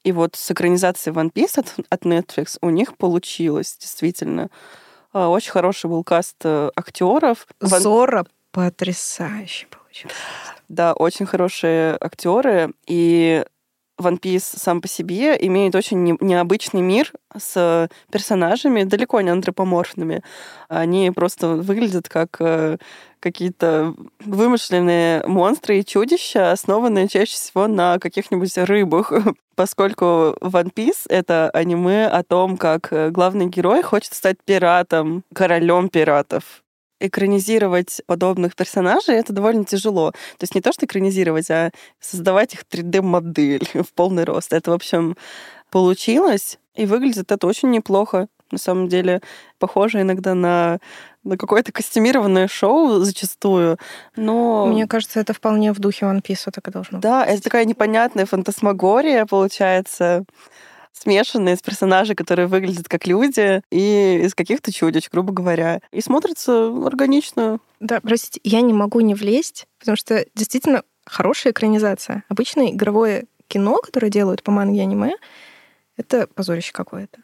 И 0.04 0.12
вот 0.12 0.36
с 0.36 0.50
экранизацией 0.50 1.14
One 1.14 1.32
Piece 1.32 1.58
от, 1.58 1.74
от 1.90 2.02
Netflix 2.02 2.56
у 2.60 2.70
них 2.70 2.96
получилось, 2.96 3.76
действительно. 3.80 4.48
А, 5.12 5.28
Очень 5.28 5.52
хороший 5.52 5.90
был 5.90 6.04
каст 6.04 6.36
э, 6.44 6.70
актеров. 6.76 7.46
Ван- 7.60 7.82
Зора 7.82 8.24
потрясающе 8.52 9.66
получилось. 9.66 10.14
Да, 10.68 10.92
очень 10.92 11.26
хорошие 11.26 11.96
актеры. 12.00 12.72
И 12.86 13.44
One 13.98 14.20
Piece 14.20 14.56
сам 14.56 14.80
по 14.80 14.88
себе 14.88 15.36
имеет 15.40 15.74
очень 15.74 16.16
необычный 16.20 16.80
мир 16.82 17.12
с 17.36 17.88
персонажами, 18.10 18.84
далеко 18.84 19.20
не 19.20 19.30
антропоморфными. 19.30 20.22
Они 20.68 21.10
просто 21.10 21.48
выглядят 21.48 22.08
как 22.08 22.36
э, 22.40 22.78
какие-то 23.20 23.94
вымышленные 24.20 25.24
монстры 25.26 25.80
и 25.80 25.84
чудища, 25.84 26.52
основанные 26.52 27.08
чаще 27.08 27.34
всего 27.34 27.66
на 27.66 27.98
каких-нибудь 27.98 28.56
рыбах, 28.58 29.12
поскольку 29.56 30.36
One 30.40 30.72
Piece— 30.72 31.06
это 31.08 31.50
аниме 31.50 32.06
о 32.06 32.22
том, 32.22 32.56
как 32.56 32.92
э, 32.92 33.10
главный 33.10 33.46
герой 33.46 33.82
хочет 33.82 34.14
стать 34.14 34.36
пиратом, 34.44 35.24
королем 35.34 35.88
пиратов 35.88 36.62
экранизировать 37.00 38.02
подобных 38.06 38.54
персонажей 38.56 39.16
это 39.16 39.32
довольно 39.32 39.64
тяжело. 39.64 40.12
То 40.12 40.42
есть 40.42 40.54
не 40.54 40.60
то, 40.60 40.72
что 40.72 40.86
экранизировать, 40.86 41.50
а 41.50 41.70
создавать 42.00 42.54
их 42.54 42.64
3D-модель 42.70 43.68
в 43.74 43.92
полный 43.94 44.24
рост. 44.24 44.52
Это, 44.52 44.70
в 44.70 44.74
общем, 44.74 45.16
получилось, 45.70 46.58
и 46.74 46.86
выглядит 46.86 47.30
это 47.30 47.46
очень 47.46 47.70
неплохо. 47.70 48.28
На 48.50 48.58
самом 48.58 48.88
деле, 48.88 49.20
похоже 49.58 50.00
иногда 50.00 50.34
на 50.34 50.78
на 51.24 51.36
какое-то 51.36 51.72
костюмированное 51.72 52.48
шоу 52.48 53.00
зачастую, 53.00 53.76
но... 54.16 54.66
Мне 54.66 54.86
кажется, 54.86 55.20
это 55.20 55.34
вполне 55.34 55.72
в 55.72 55.78
духе 55.78 56.06
One 56.06 56.22
Piece 56.22 56.50
так 56.50 56.66
и 56.68 56.70
должно 56.70 56.98
быть. 56.98 57.02
Да, 57.02 57.24
это 57.24 57.42
такая 57.42 57.64
непонятная 57.66 58.24
фантасмагория, 58.24 59.26
получается, 59.26 60.24
смешанная 60.92 61.54
из 61.54 61.62
персонажей, 61.62 62.14
которые 62.14 62.46
выглядят 62.46 62.88
как 62.88 63.06
люди, 63.06 63.62
и 63.70 64.20
из 64.24 64.34
каких-то 64.34 64.72
чудищ, 64.72 65.08
грубо 65.10 65.32
говоря. 65.32 65.80
И 65.92 66.00
смотрится 66.00 66.68
органично. 66.84 67.60
Да, 67.80 68.00
простите, 68.00 68.40
я 68.44 68.60
не 68.60 68.72
могу 68.72 69.00
не 69.00 69.14
влезть, 69.14 69.66
потому 69.78 69.96
что 69.96 70.24
действительно 70.34 70.82
хорошая 71.06 71.52
экранизация. 71.52 72.24
Обычное 72.28 72.70
игровое 72.70 73.26
кино, 73.48 73.76
которое 73.76 74.10
делают 74.10 74.42
по 74.42 74.50
манге 74.50 74.82
аниме, 74.82 75.16
это 75.96 76.26
позорище 76.26 76.72
какое-то. 76.72 77.20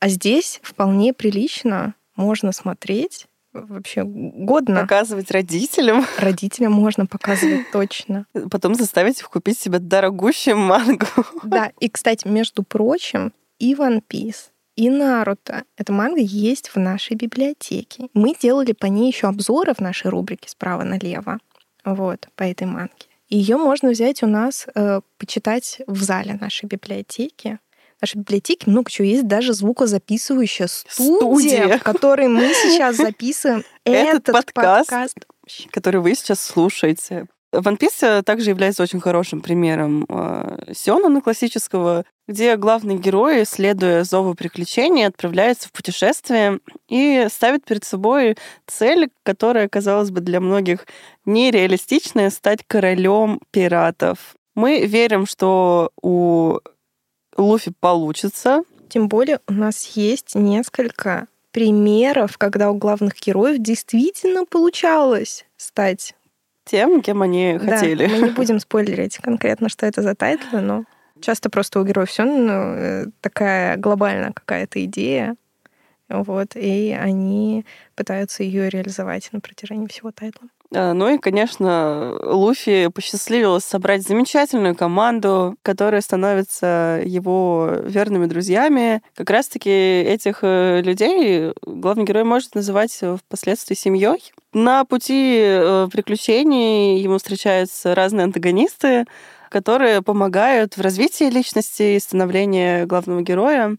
А 0.00 0.08
здесь 0.08 0.60
вполне 0.62 1.14
прилично 1.14 1.94
можно 2.16 2.52
смотреть 2.52 3.26
вообще 3.52 4.02
годно. 4.04 4.80
Показывать 4.80 5.30
родителям. 5.30 6.04
Родителям 6.18 6.72
можно 6.72 7.06
показывать 7.06 7.70
точно. 7.72 8.26
Потом 8.50 8.74
заставить 8.74 9.20
их 9.20 9.28
купить 9.30 9.58
себе 9.58 9.78
дорогущую 9.78 10.56
мангу. 10.56 11.06
Да, 11.42 11.72
и, 11.80 11.88
кстати, 11.88 12.26
между 12.28 12.62
прочим, 12.62 13.32
и 13.58 13.74
One 13.74 14.02
Piece, 14.08 14.50
и 14.76 14.90
Наруто. 14.90 15.64
Эта 15.76 15.92
манга 15.92 16.20
есть 16.20 16.68
в 16.68 16.76
нашей 16.76 17.16
библиотеке. 17.16 18.08
Мы 18.14 18.34
делали 18.34 18.72
по 18.72 18.86
ней 18.86 19.08
еще 19.08 19.28
обзоры 19.28 19.74
в 19.74 19.80
нашей 19.80 20.10
рубрике 20.10 20.48
справа 20.48 20.82
налево. 20.82 21.38
Вот, 21.84 22.28
по 22.36 22.44
этой 22.44 22.66
манге. 22.66 22.92
Ее 23.28 23.56
можно 23.56 23.90
взять 23.90 24.22
у 24.22 24.26
нас, 24.26 24.66
э, 24.74 25.00
почитать 25.18 25.80
в 25.86 26.02
зале 26.02 26.38
нашей 26.40 26.66
библиотеки 26.66 27.58
нашей 28.02 28.18
библиотеке 28.18 28.70
много 28.70 28.90
чего 28.90 29.06
есть, 29.06 29.26
даже 29.26 29.54
звукозаписывающая 29.54 30.66
студия, 30.66 31.16
студия. 31.16 31.78
в 31.78 31.82
которой 31.82 32.28
мы 32.28 32.48
сейчас 32.48 32.96
записываем 32.96 33.64
этот, 33.84 34.28
этот 34.28 34.34
подкаст, 34.34 34.90
подкаст, 34.90 35.18
который 35.70 36.00
вы 36.00 36.14
сейчас 36.14 36.40
слушаете. 36.40 37.26
One 37.54 37.78
Piece 37.78 38.22
также 38.22 38.50
является 38.50 38.82
очень 38.82 39.00
хорошим 39.00 39.42
примером 39.42 40.06
э, 40.08 40.72
Сёнона 40.74 41.20
классического, 41.20 42.04
где 42.26 42.56
главный 42.56 42.96
герой, 42.96 43.44
следуя 43.44 44.04
зову 44.04 44.34
приключений, 44.34 45.06
отправляется 45.06 45.68
в 45.68 45.72
путешествие 45.72 46.60
и 46.88 47.26
ставит 47.30 47.66
перед 47.66 47.84
собой 47.84 48.36
цель, 48.66 49.10
которая, 49.22 49.68
казалось 49.68 50.10
бы, 50.10 50.22
для 50.22 50.40
многих 50.40 50.86
нереалистичная— 51.26 52.30
стать 52.30 52.60
королем 52.66 53.38
пиратов. 53.50 54.34
Мы 54.54 54.86
верим, 54.86 55.26
что 55.26 55.90
у 56.00 56.58
Луфи 57.36 57.72
получится. 57.78 58.62
Тем 58.88 59.08
более 59.08 59.40
у 59.48 59.52
нас 59.52 59.86
есть 59.96 60.34
несколько 60.34 61.26
примеров, 61.52 62.38
когда 62.38 62.70
у 62.70 62.74
главных 62.74 63.14
героев 63.14 63.58
действительно 63.58 64.44
получалось 64.44 65.44
стать 65.56 66.14
тем, 66.64 67.02
кем 67.02 67.22
они 67.22 67.58
да, 67.60 67.76
хотели. 67.76 68.06
Мы 68.06 68.28
не 68.28 68.30
будем 68.34 68.58
спойлерить 68.60 69.18
конкретно, 69.18 69.68
что 69.68 69.86
это 69.86 70.02
за 70.02 70.14
тайтлы, 70.14 70.60
но 70.60 70.84
часто 71.20 71.50
просто 71.50 71.80
у 71.80 71.84
героев 71.84 72.08
все 72.10 72.24
ну, 72.24 73.12
такая 73.20 73.76
глобальная 73.76 74.32
какая-то 74.32 74.84
идея, 74.84 75.36
вот, 76.08 76.56
и 76.56 76.96
они 76.98 77.64
пытаются 77.94 78.42
ее 78.42 78.68
реализовать 78.68 79.30
на 79.32 79.40
протяжении 79.40 79.86
всего 79.86 80.12
тайтла. 80.12 80.48
А, 80.74 80.94
ну 80.94 81.14
и, 81.14 81.18
конечно, 81.18 82.16
Луфи 82.22 82.88
посчастливилось 82.88 83.64
собрать 83.64 84.02
замечательную 84.02 84.74
команду, 84.74 85.56
которая 85.62 86.00
становится 86.00 87.02
его 87.04 87.70
верными 87.84 88.26
друзьями. 88.26 89.02
Как 89.14 89.30
раз-таки 89.30 89.70
этих 89.70 90.38
э, 90.42 90.80
людей 90.82 91.52
главный 91.62 92.04
герой 92.04 92.24
может 92.24 92.54
называть 92.54 92.98
впоследствии 93.26 93.74
семьей. 93.74 94.32
На 94.52 94.84
пути 94.84 95.40
э, 95.42 95.88
приключений 95.92 97.00
ему 97.00 97.18
встречаются 97.18 97.94
разные 97.94 98.24
антагонисты, 98.24 99.04
которые 99.50 100.00
помогают 100.00 100.76
в 100.76 100.80
развитии 100.80 101.24
личности 101.24 101.96
и 101.96 102.00
становлении 102.00 102.84
главного 102.84 103.20
героя. 103.20 103.76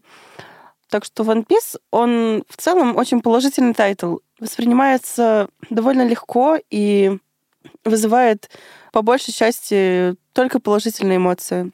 Так 0.88 1.04
что 1.04 1.24
One 1.24 1.44
Piece, 1.44 1.80
он 1.90 2.44
в 2.48 2.56
целом 2.56 2.96
очень 2.96 3.20
положительный 3.20 3.74
тайтл. 3.74 4.18
Воспринимается 4.44 5.48
довольно 5.70 6.06
легко 6.06 6.58
и 6.68 7.16
вызывает 7.82 8.50
по 8.92 9.00
большей 9.00 9.32
части 9.32 10.16
только 10.34 10.60
положительные 10.60 11.16
эмоции. 11.16 11.72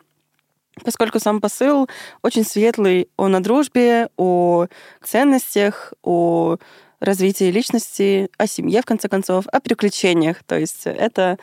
Поскольку 0.85 1.19
сам 1.19 1.41
посыл 1.41 1.89
очень 2.23 2.45
светлый, 2.45 3.09
он 3.17 3.35
о 3.35 3.41
дружбе, 3.41 4.09
о 4.17 4.69
ценностях, 5.03 5.95
о 6.05 6.59
развитии 7.01 7.51
личности, 7.51 8.31
о 8.39 8.47
семье, 8.47 8.83
в 8.83 8.85
конце 8.85 9.09
концов, 9.09 9.49
о 9.49 9.61
приключениях. 9.61 10.45
То 10.45 10.57
есть 10.57 10.83
это 10.85 11.39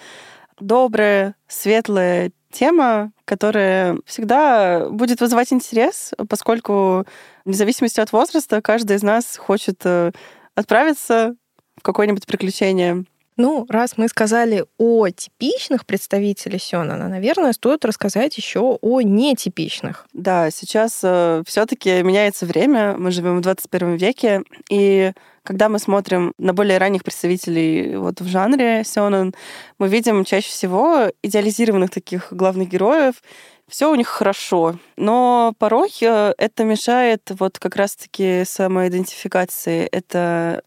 добрая, 0.61 1.35
светлая 1.49 2.31
тема, 2.51 3.11
которая 3.25 3.97
всегда 4.05 4.87
будет 4.89 5.19
вызывать 5.19 5.51
интерес, 5.51 6.13
поскольку 6.29 7.05
вне 7.43 7.53
зависимости 7.53 7.99
от 7.99 8.13
возраста 8.13 8.61
каждый 8.61 8.95
из 8.95 9.03
нас 9.03 9.35
хочет 9.35 9.81
э, 9.83 10.13
отправиться 10.58 11.36
в 11.78 11.84
какое-нибудь 11.84 12.26
приключение. 12.26 13.06
Ну, 13.38 13.67
раз 13.70 13.98
мы 13.98 14.08
сказали 14.08 14.65
о 14.80 15.10
типичных 15.10 15.86
представителях 15.86 16.60
Сёнона, 16.60 17.08
наверное, 17.08 17.54
стоит 17.54 17.86
рассказать 17.86 18.36
еще 18.36 18.80
о 18.82 19.02
нетипичных. 19.02 20.08
Да, 20.12 20.50
сейчас 20.50 21.02
э, 21.04 21.43
все-таки 21.46 22.02
меняется 22.02 22.48
время, 22.48 22.96
мы 22.98 23.12
живем 23.12 23.38
в 23.38 23.41
21 23.41 23.98
веке, 23.98 24.41
и 24.72 25.12
когда 25.43 25.70
мы 25.70 25.78
смотрим 25.78 26.34
на 26.39 26.54
более 26.54 26.80
ранних 26.80 27.04
представителей 27.04 27.96
вот 27.98 28.22
в 28.22 28.28
жанре 28.28 28.84
Сёнэн, 28.84 29.36
мы 29.78 29.88
видим 29.88 30.26
чаще 30.26 30.50
всего 30.50 31.12
идеализированных 31.22 31.91
таких 31.91 32.34
главных 32.34 32.70
героев, 32.70 33.22
все 33.67 33.91
у 33.91 33.95
них 33.95 34.08
хорошо, 34.08 34.77
но 34.95 35.53
порой 35.60 35.91
э, 36.01 36.34
это 36.38 36.63
мешает 36.63 37.21
вот 37.38 37.60
как 37.60 37.75
раз-таки 37.75 38.43
самоидентификации. 38.45 39.88
Это 39.91 40.63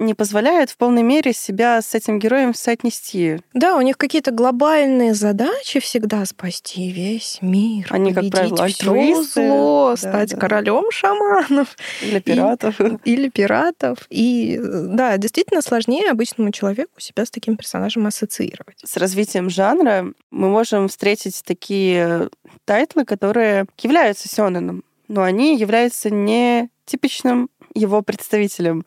не 0.00 0.14
позволяет 0.14 0.70
в 0.70 0.76
полной 0.76 1.02
мере 1.02 1.32
себя 1.32 1.80
с 1.80 1.94
этим 1.94 2.18
героем 2.18 2.54
соотнести. 2.54 3.38
Да, 3.52 3.76
у 3.76 3.80
них 3.82 3.98
какие-то 3.98 4.30
глобальные 4.30 5.14
задачи 5.14 5.78
всегда 5.78 6.24
спасти 6.24 6.90
весь 6.90 7.38
мир. 7.42 7.86
Они, 7.90 8.12
как 8.12 8.30
правило, 8.30 8.66
все 8.66 9.22
зло, 9.22 9.90
да, 9.90 9.96
стать 9.96 10.30
да. 10.30 10.36
королем 10.38 10.90
шаманов. 10.90 11.76
Или 12.02 12.18
пиратов. 12.20 12.80
И, 12.80 12.98
или 13.04 13.28
пиратов. 13.28 13.98
И 14.08 14.58
да, 14.62 15.16
действительно 15.18 15.60
сложнее 15.60 16.10
обычному 16.10 16.50
человеку 16.50 16.92
себя 16.98 17.26
с 17.26 17.30
таким 17.30 17.56
персонажем 17.56 18.06
ассоциировать. 18.06 18.78
С 18.82 18.96
развитием 18.96 19.50
жанра 19.50 20.06
мы 20.30 20.48
можем 20.48 20.88
встретить 20.88 21.42
такие 21.44 22.30
тайтлы, 22.70 23.04
которые 23.04 23.66
являются 23.78 24.28
сёнэном, 24.28 24.84
но 25.08 25.24
они 25.24 25.58
являются 25.58 26.08
не 26.08 26.68
типичным 26.84 27.50
его 27.74 28.00
представителем. 28.00 28.84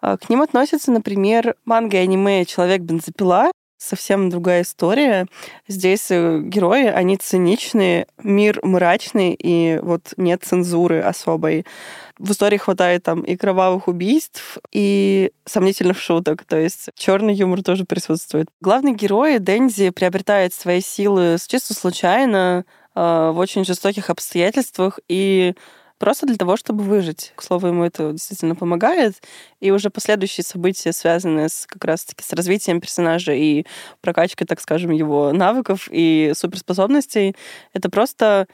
А, 0.00 0.16
к 0.16 0.30
ним 0.30 0.40
относятся, 0.40 0.92
например, 0.92 1.56
манга 1.64 1.96
и 1.96 2.00
аниме 2.02 2.44
«Человек-бензопила», 2.44 3.50
совсем 3.76 4.30
другая 4.30 4.62
история. 4.62 5.26
Здесь 5.66 6.12
э, 6.12 6.42
герои, 6.44 6.86
они 6.86 7.16
циничные, 7.16 8.06
мир 8.22 8.60
мрачный, 8.62 9.34
и 9.36 9.80
вот 9.82 10.14
нет 10.16 10.44
цензуры 10.44 11.00
особой. 11.00 11.66
В 12.20 12.30
истории 12.30 12.56
хватает 12.56 13.02
там 13.02 13.22
и 13.22 13.34
кровавых 13.34 13.88
убийств, 13.88 14.58
и 14.70 15.32
сомнительных 15.44 16.00
шуток, 16.00 16.44
то 16.44 16.56
есть 16.56 16.90
черный 16.94 17.34
юмор 17.34 17.64
тоже 17.64 17.84
присутствует. 17.84 18.46
Главный 18.60 18.94
герой 18.94 19.40
Дэндзи 19.40 19.90
приобретает 19.90 20.54
свои 20.54 20.80
силы 20.80 21.36
чисто 21.48 21.74
случайно, 21.74 22.64
в 22.94 23.34
очень 23.36 23.64
жестоких 23.64 24.10
обстоятельствах, 24.10 24.98
и 25.08 25.54
просто 25.98 26.26
для 26.26 26.36
того, 26.36 26.56
чтобы 26.56 26.84
выжить. 26.84 27.32
К 27.36 27.42
слову, 27.42 27.68
ему 27.68 27.84
это 27.84 28.12
действительно 28.12 28.54
помогает. 28.54 29.14
И 29.60 29.70
уже 29.70 29.90
последующие 29.90 30.44
события, 30.44 30.92
связанные 30.92 31.48
с, 31.48 31.66
как 31.66 31.84
раз-таки 31.84 32.22
с 32.22 32.32
развитием 32.32 32.80
персонажа 32.80 33.32
и 33.32 33.66
прокачкой, 34.00 34.46
так 34.46 34.60
скажем, 34.60 34.90
его 34.92 35.32
навыков 35.32 35.88
и 35.90 36.32
суперспособностей, 36.34 37.36
это 37.72 37.90
просто 37.90 38.46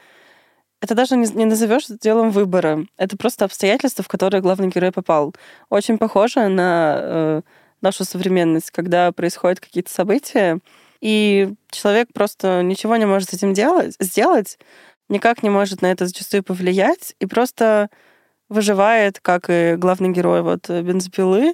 это 0.81 0.93
даже 0.93 1.15
не 1.15 1.45
назовешь 1.45 1.87
делом 1.87 2.29
выбора. 2.29 2.85
Это 2.97 3.17
просто 3.17 3.45
обстоятельства, 3.45 4.03
в 4.03 4.07
которые 4.07 4.41
главный 4.41 4.67
герой 4.67 4.91
попал. 4.91 5.33
Очень 5.69 5.97
похоже 5.97 6.47
на 6.47 6.97
э, 6.99 7.41
нашу 7.81 8.03
современность, 8.03 8.71
когда 8.71 9.11
происходят 9.11 9.59
какие-то 9.59 9.91
события, 9.91 10.59
и 11.01 11.53
человек 11.71 12.09
просто 12.13 12.61
ничего 12.63 12.95
не 12.97 13.05
может 13.05 13.29
с 13.29 13.33
этим 13.33 13.53
делать, 13.53 13.95
сделать, 13.99 14.57
никак 15.09 15.43
не 15.43 15.49
может 15.49 15.81
на 15.81 15.91
это 15.91 16.05
зачастую 16.05 16.43
повлиять, 16.43 17.15
и 17.19 17.25
просто 17.25 17.89
выживает, 18.49 19.19
как 19.19 19.45
и 19.49 19.75
главный 19.77 20.09
герой 20.09 20.41
вот 20.41 20.69
бензопилы, 20.69 21.53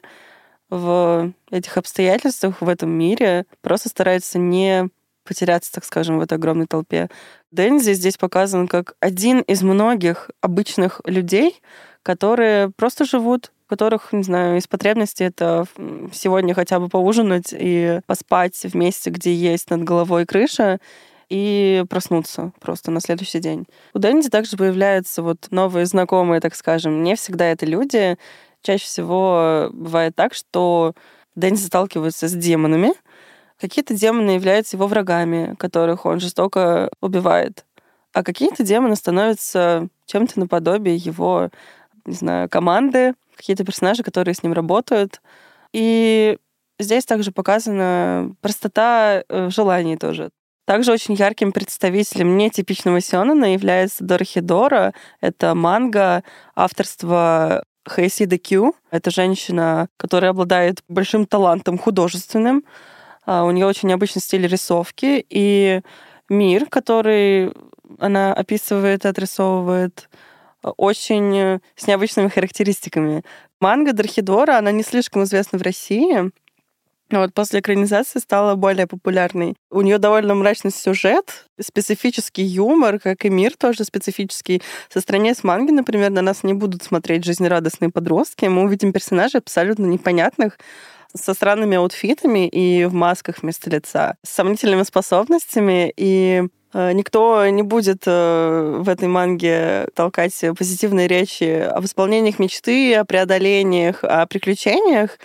в 0.69 1.33
этих 1.51 1.77
обстоятельствах, 1.77 2.61
в 2.61 2.69
этом 2.69 2.89
мире, 2.89 3.45
просто 3.61 3.89
старается 3.89 4.39
не 4.39 4.89
потеряться, 5.25 5.71
так 5.71 5.85
скажем, 5.85 6.17
в 6.17 6.21
этой 6.21 6.37
огромной 6.37 6.65
толпе. 6.65 7.09
Дензи 7.51 7.93
здесь 7.93 8.17
показан 8.17 8.67
как 8.67 8.95
один 8.99 9.41
из 9.41 9.61
многих 9.61 10.31
обычных 10.39 11.01
людей, 11.05 11.61
которые 12.03 12.71
просто 12.75 13.05
живут 13.05 13.51
которых, 13.71 14.11
не 14.11 14.23
знаю, 14.23 14.57
из 14.57 14.67
потребностей 14.67 15.23
это 15.23 15.65
сегодня 16.11 16.53
хотя 16.53 16.77
бы 16.77 16.89
поужинать 16.89 17.53
и 17.57 18.01
поспать 18.05 18.61
вместе, 18.65 19.11
где 19.11 19.33
есть 19.33 19.69
над 19.69 19.85
головой 19.85 20.25
крыша, 20.25 20.81
и 21.29 21.85
проснуться 21.89 22.51
просто 22.59 22.91
на 22.91 22.99
следующий 22.99 23.39
день. 23.39 23.65
У 23.93 23.99
Дэнди 23.99 24.27
также 24.27 24.57
появляются 24.57 25.23
вот 25.23 25.47
новые 25.51 25.85
знакомые, 25.85 26.41
так 26.41 26.53
скажем. 26.53 27.01
Не 27.01 27.15
всегда 27.15 27.45
это 27.45 27.65
люди. 27.65 28.17
Чаще 28.61 28.83
всего 28.83 29.69
бывает 29.71 30.17
так, 30.17 30.33
что 30.33 30.93
Дэнди 31.35 31.61
сталкивается 31.61 32.27
с 32.27 32.33
демонами. 32.33 32.91
Какие-то 33.61 33.93
демоны 33.93 34.31
являются 34.31 34.75
его 34.75 34.87
врагами, 34.87 35.55
которых 35.57 36.05
он 36.05 36.19
жестоко 36.19 36.89
убивает. 36.99 37.63
А 38.11 38.21
какие-то 38.21 38.63
демоны 38.63 38.97
становятся 38.97 39.87
чем-то 40.07 40.41
наподобие 40.41 40.97
его, 40.97 41.49
не 42.05 42.15
знаю, 42.15 42.49
команды, 42.49 43.13
какие-то 43.41 43.65
персонажи, 43.65 44.03
которые 44.03 44.35
с 44.35 44.43
ним 44.43 44.53
работают. 44.53 45.21
И 45.73 46.37
здесь 46.79 47.05
также 47.05 47.31
показана 47.31 48.35
простота 48.41 49.23
э, 49.27 49.49
желаний 49.49 49.97
тоже. 49.97 50.29
Также 50.65 50.91
очень 50.91 51.15
ярким 51.15 51.51
представителем 51.51 52.37
нетипичного 52.37 53.01
сёнэна 53.01 53.53
является 53.53 54.03
Дорхидора. 54.03 54.93
Это 55.19 55.55
манга 55.55 56.23
авторства 56.55 57.63
Хейсида 57.89 58.37
Кью. 58.37 58.75
Это 58.91 59.09
женщина, 59.09 59.89
которая 59.97 60.31
обладает 60.31 60.83
большим 60.87 61.25
талантом 61.25 61.77
художественным. 61.77 62.63
А, 63.25 63.43
у 63.43 63.51
нее 63.51 63.65
очень 63.65 63.89
необычный 63.89 64.21
стиль 64.21 64.47
рисовки. 64.47 65.25
И 65.29 65.81
мир, 66.29 66.67
который 66.67 67.51
она 67.99 68.33
описывает, 68.33 69.05
отрисовывает, 69.05 70.09
очень 70.63 71.37
э, 71.37 71.59
с 71.75 71.87
необычными 71.87 72.29
характеристиками. 72.29 73.23
Манга 73.59 73.93
Дархидора, 73.93 74.57
она 74.57 74.71
не 74.71 74.83
слишком 74.83 75.23
известна 75.23 75.59
в 75.59 75.61
России, 75.61 76.31
но 77.11 77.19
вот 77.19 77.33
после 77.33 77.59
экранизации 77.59 78.19
стала 78.19 78.55
более 78.55 78.87
популярной. 78.87 79.55
У 79.69 79.81
нее 79.81 79.97
довольно 79.97 80.33
мрачный 80.33 80.71
сюжет, 80.71 81.47
специфический 81.59 82.43
юмор, 82.43 82.99
как 82.99 83.25
и 83.25 83.29
мир 83.29 83.55
тоже 83.57 83.83
специфический. 83.83 84.61
Со 84.89 85.01
страниц 85.01 85.43
манги, 85.43 85.71
например, 85.71 86.09
на 86.11 86.21
нас 86.21 86.43
не 86.43 86.53
будут 86.53 86.83
смотреть 86.83 87.25
жизнерадостные 87.25 87.91
подростки. 87.91 88.45
Мы 88.45 88.63
увидим 88.63 88.93
персонажей 88.93 89.39
абсолютно 89.39 89.85
непонятных, 89.85 90.57
со 91.13 91.33
странными 91.33 91.75
аутфитами 91.75 92.47
и 92.47 92.85
в 92.85 92.93
масках 92.93 93.41
вместо 93.41 93.69
лица, 93.69 94.15
с 94.23 94.29
сомнительными 94.29 94.83
способностями 94.83 95.93
и 95.97 96.43
никто 96.73 97.47
не 97.49 97.63
будет 97.63 98.03
э, 98.05 98.79
в 98.79 98.87
этой 98.87 99.07
манге 99.07 99.87
толкать 99.93 100.39
позитивные 100.57 101.07
речи 101.07 101.43
об 101.43 101.85
исполнениях 101.85 102.39
мечты, 102.39 102.95
о 102.95 103.05
преодолениях, 103.05 104.03
о 104.03 104.25
приключениях. 104.25 105.19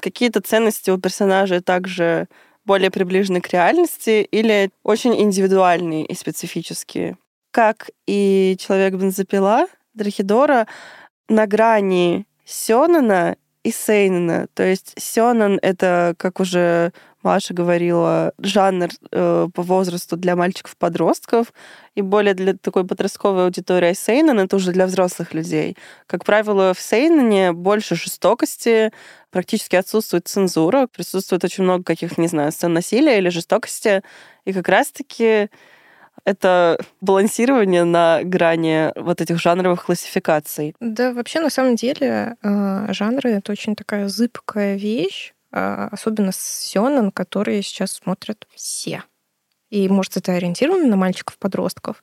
Какие-то 0.00 0.40
ценности 0.40 0.90
у 0.90 0.98
персонажей 0.98 1.60
также 1.60 2.28
более 2.64 2.90
приближены 2.90 3.40
к 3.40 3.48
реальности 3.48 4.22
или 4.30 4.70
очень 4.82 5.20
индивидуальные 5.20 6.04
и 6.04 6.14
специфические. 6.14 7.16
Как 7.50 7.90
и 8.06 8.56
«Человек-бензопила», 8.60 9.66
Драхидора 9.94 10.68
на 11.28 11.46
грани 11.46 12.26
Сёнэна 12.44 13.36
и 13.64 13.72
Сейнена. 13.72 14.46
То 14.54 14.62
есть 14.62 14.94
Сёнэн— 14.96 15.58
это, 15.62 16.14
как 16.18 16.40
уже 16.40 16.92
Маша 17.22 17.52
говорила, 17.52 18.32
жанр 18.38 18.88
э, 19.10 19.48
по 19.52 19.62
возрасту 19.62 20.16
для 20.16 20.36
мальчиков-подростков 20.36 21.52
и 21.94 22.02
более 22.02 22.34
для 22.34 22.54
такой 22.54 22.86
подростковой 22.86 23.44
аудитории. 23.44 23.92
Сейнен— 23.92 24.38
это 24.40 24.56
уже 24.56 24.72
для 24.72 24.86
взрослых 24.86 25.34
людей. 25.34 25.76
Как 26.06 26.24
правило, 26.24 26.74
в 26.74 26.80
Сейнене 26.80 27.52
больше 27.52 27.96
жестокости, 27.96 28.92
практически 29.30 29.76
отсутствует 29.76 30.28
цензура, 30.28 30.86
присутствует 30.86 31.44
очень 31.44 31.64
много 31.64 31.82
каких-то, 31.82 32.20
не 32.20 32.28
знаю, 32.28 32.52
сцен 32.52 32.72
насилия 32.72 33.18
или 33.18 33.30
жестокости. 33.30 34.02
И 34.44 34.52
как 34.52 34.68
раз-таки 34.68 35.50
это 36.24 36.78
балансирование 37.00 37.84
на 37.84 38.20
грани 38.22 38.92
вот 38.96 39.20
этих 39.20 39.40
жанровых 39.40 39.86
классификаций. 39.86 40.74
Да, 40.80 41.12
вообще, 41.12 41.40
на 41.40 41.50
самом 41.50 41.74
деле, 41.74 42.36
э, 42.42 42.92
жанры— 42.92 43.30
это 43.32 43.52
очень 43.52 43.74
такая 43.74 44.08
зыбкая 44.08 44.76
вещь, 44.76 45.32
а, 45.32 45.37
особенно 45.50 46.32
с 46.32 46.38
Сёнэн, 46.38 47.10
которые 47.10 47.62
сейчас 47.62 47.92
смотрят 47.92 48.46
все. 48.54 49.02
И, 49.70 49.88
может, 49.88 50.16
это 50.16 50.32
ориентировано 50.32 50.86
на 50.86 50.96
мальчиков-подростков, 50.96 52.02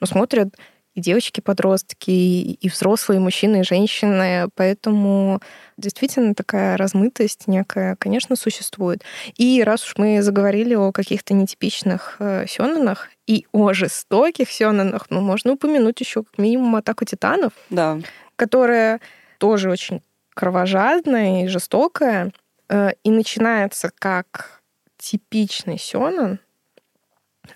но 0.00 0.06
смотрят 0.06 0.54
и 0.94 1.00
девочки-подростки, 1.00 2.10
и 2.10 2.68
взрослые 2.68 3.18
мужчины, 3.18 3.60
и 3.60 3.64
женщины. 3.64 4.48
Поэтому 4.54 5.40
действительно 5.76 6.34
такая 6.34 6.76
размытость 6.76 7.48
некая, 7.48 7.96
конечно, 7.96 8.36
существует. 8.36 9.02
И 9.36 9.62
раз 9.64 9.84
уж 9.84 9.94
мы 9.96 10.22
заговорили 10.22 10.74
о 10.74 10.92
каких-то 10.92 11.34
нетипичных 11.34 12.16
э, 12.20 12.46
сёнэнах 12.46 13.08
и 13.26 13.46
о 13.52 13.72
жестоких 13.72 14.50
сёнэнах, 14.50 15.06
ну, 15.10 15.20
можно 15.20 15.52
упомянуть 15.52 16.00
еще 16.00 16.22
как 16.22 16.38
минимум 16.38 16.76
«Атаку 16.76 17.04
титанов», 17.04 17.52
да. 17.70 17.98
которая 18.36 19.00
тоже 19.38 19.70
очень 19.70 20.00
кровожадная 20.34 21.44
и 21.44 21.48
жестокая. 21.48 22.32
Э, 22.68 22.92
и 23.02 23.10
начинается 23.10 23.90
как 23.98 24.62
типичный 24.96 25.78
сёнэн, 25.78 26.38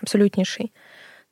абсолютнейший, 0.01 0.71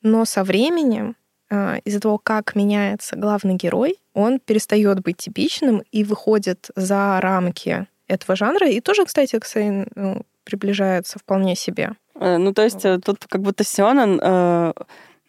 но 0.02 0.26
со 0.26 0.44
временем 0.44 1.16
э, 1.50 1.80
из-за 1.86 2.00
того, 2.00 2.18
как 2.18 2.56
меняется 2.56 3.16
главный 3.16 3.56
герой, 3.56 4.00
он 4.14 4.40
перестает 4.40 5.02
быть 5.02 5.18
типичным 5.18 5.84
и 5.92 6.04
выходит 6.04 6.70
за 6.76 7.20
рамки 7.22 7.88
этого 8.08 8.36
жанра. 8.36 8.68
И 8.68 8.82
тоже, 8.82 9.06
кстати, 9.06 9.38
к 9.38 9.46
ну, 9.96 10.26
приближается 10.44 11.20
вполне 11.20 11.56
себе. 11.56 11.92
Э, 12.16 12.38
ну, 12.38 12.54
то 12.54 12.64
есть 12.64 12.82
тут 13.04 13.26
как 13.28 13.42
будто 13.42 13.64
Сёнэн 13.64 14.20
э, 14.22 14.74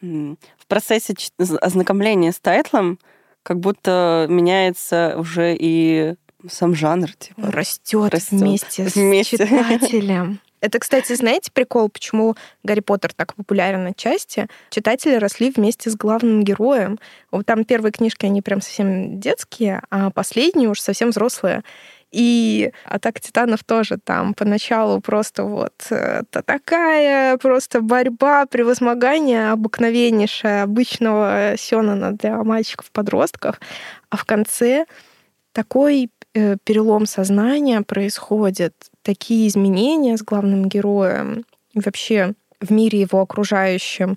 в 0.00 0.66
процессе 0.68 1.14
ознакомления 1.38 2.32
с 2.32 2.38
тайтлом 2.38 2.98
как 3.42 3.60
будто 3.60 4.26
меняется 4.28 5.16
уже 5.18 5.56
и 5.58 6.14
сам 6.48 6.74
жанр 6.74 7.12
типа 7.12 7.50
растет, 7.50 8.14
вместе, 8.30 8.84
вместе 8.84 9.36
с 9.36 9.40
читателем. 9.40 10.40
Это, 10.60 10.80
кстати, 10.80 11.12
знаете 11.14 11.52
прикол, 11.52 11.88
почему 11.88 12.34
Гарри 12.64 12.80
Поттер 12.80 13.12
так 13.12 13.34
популярен 13.34 13.86
отчасти? 13.86 14.48
Читатели 14.70 15.14
росли 15.14 15.50
вместе 15.50 15.88
с 15.88 15.96
главным 15.96 16.42
героем. 16.42 16.98
Вот 17.30 17.46
там 17.46 17.64
первые 17.64 17.92
книжки, 17.92 18.26
они 18.26 18.42
прям 18.42 18.60
совсем 18.60 19.20
детские, 19.20 19.82
а 19.90 20.10
последние 20.10 20.68
уж 20.68 20.80
совсем 20.80 21.10
взрослые. 21.10 21.62
И 22.10 22.72
«Атака 22.84 23.20
титанов» 23.20 23.62
тоже 23.64 23.98
там 24.02 24.32
поначалу 24.32 25.00
просто 25.00 25.44
вот 25.44 25.74
это 25.90 26.42
такая 26.42 27.36
просто 27.36 27.82
борьба, 27.82 28.46
превозмогание 28.46 29.50
обыкновеннейшая 29.50 30.62
обычного 30.62 31.54
Сёнона 31.58 32.12
для 32.12 32.42
мальчиков-подростков. 32.42 33.60
А 34.08 34.16
в 34.16 34.24
конце 34.24 34.86
такой 35.52 36.10
перелом 36.64 37.06
сознания 37.06 37.82
происходит, 37.82 38.74
такие 39.02 39.48
изменения 39.48 40.16
с 40.16 40.22
главным 40.22 40.68
героем, 40.68 41.44
вообще 41.74 42.34
в 42.60 42.70
мире 42.72 43.00
его 43.00 43.20
окружающем. 43.20 44.16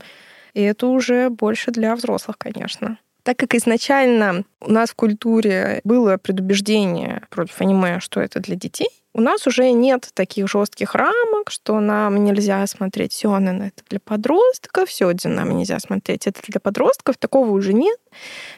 И 0.54 0.62
это 0.62 0.88
уже 0.88 1.30
больше 1.30 1.72
для 1.72 1.96
взрослых, 1.96 2.38
конечно. 2.38 2.98
Так 3.24 3.38
как 3.38 3.54
изначально 3.56 4.44
у 4.60 4.72
нас 4.72 4.90
в 4.90 4.96
культуре 4.96 5.82
было 5.84 6.18
предубеждение 6.18 7.22
против 7.30 7.62
аниме, 7.62 8.00
что 8.00 8.20
это 8.20 8.40
для 8.40 8.56
детей, 8.56 8.90
у 9.14 9.22
нас 9.22 9.46
уже 9.48 9.72
нет 9.72 10.10
таких 10.14 10.48
жестких 10.48 10.96
рамок, 10.96 11.50
что 11.52 11.80
нам 11.80 12.24
нельзя 12.24 12.66
смотреть 12.68 13.14
сёнэн, 13.14 13.62
это 13.64 13.84
для 13.90 14.00
подростков, 14.00 14.92
сёдзин 14.92 15.36
нам 15.36 15.58
нельзя 15.58 15.80
смотреть, 15.80 16.28
это 16.28 16.42
для 16.48 16.60
подростков. 16.60 17.18
Такого 17.18 17.52
уже 17.52 17.74
нет. 17.74 17.98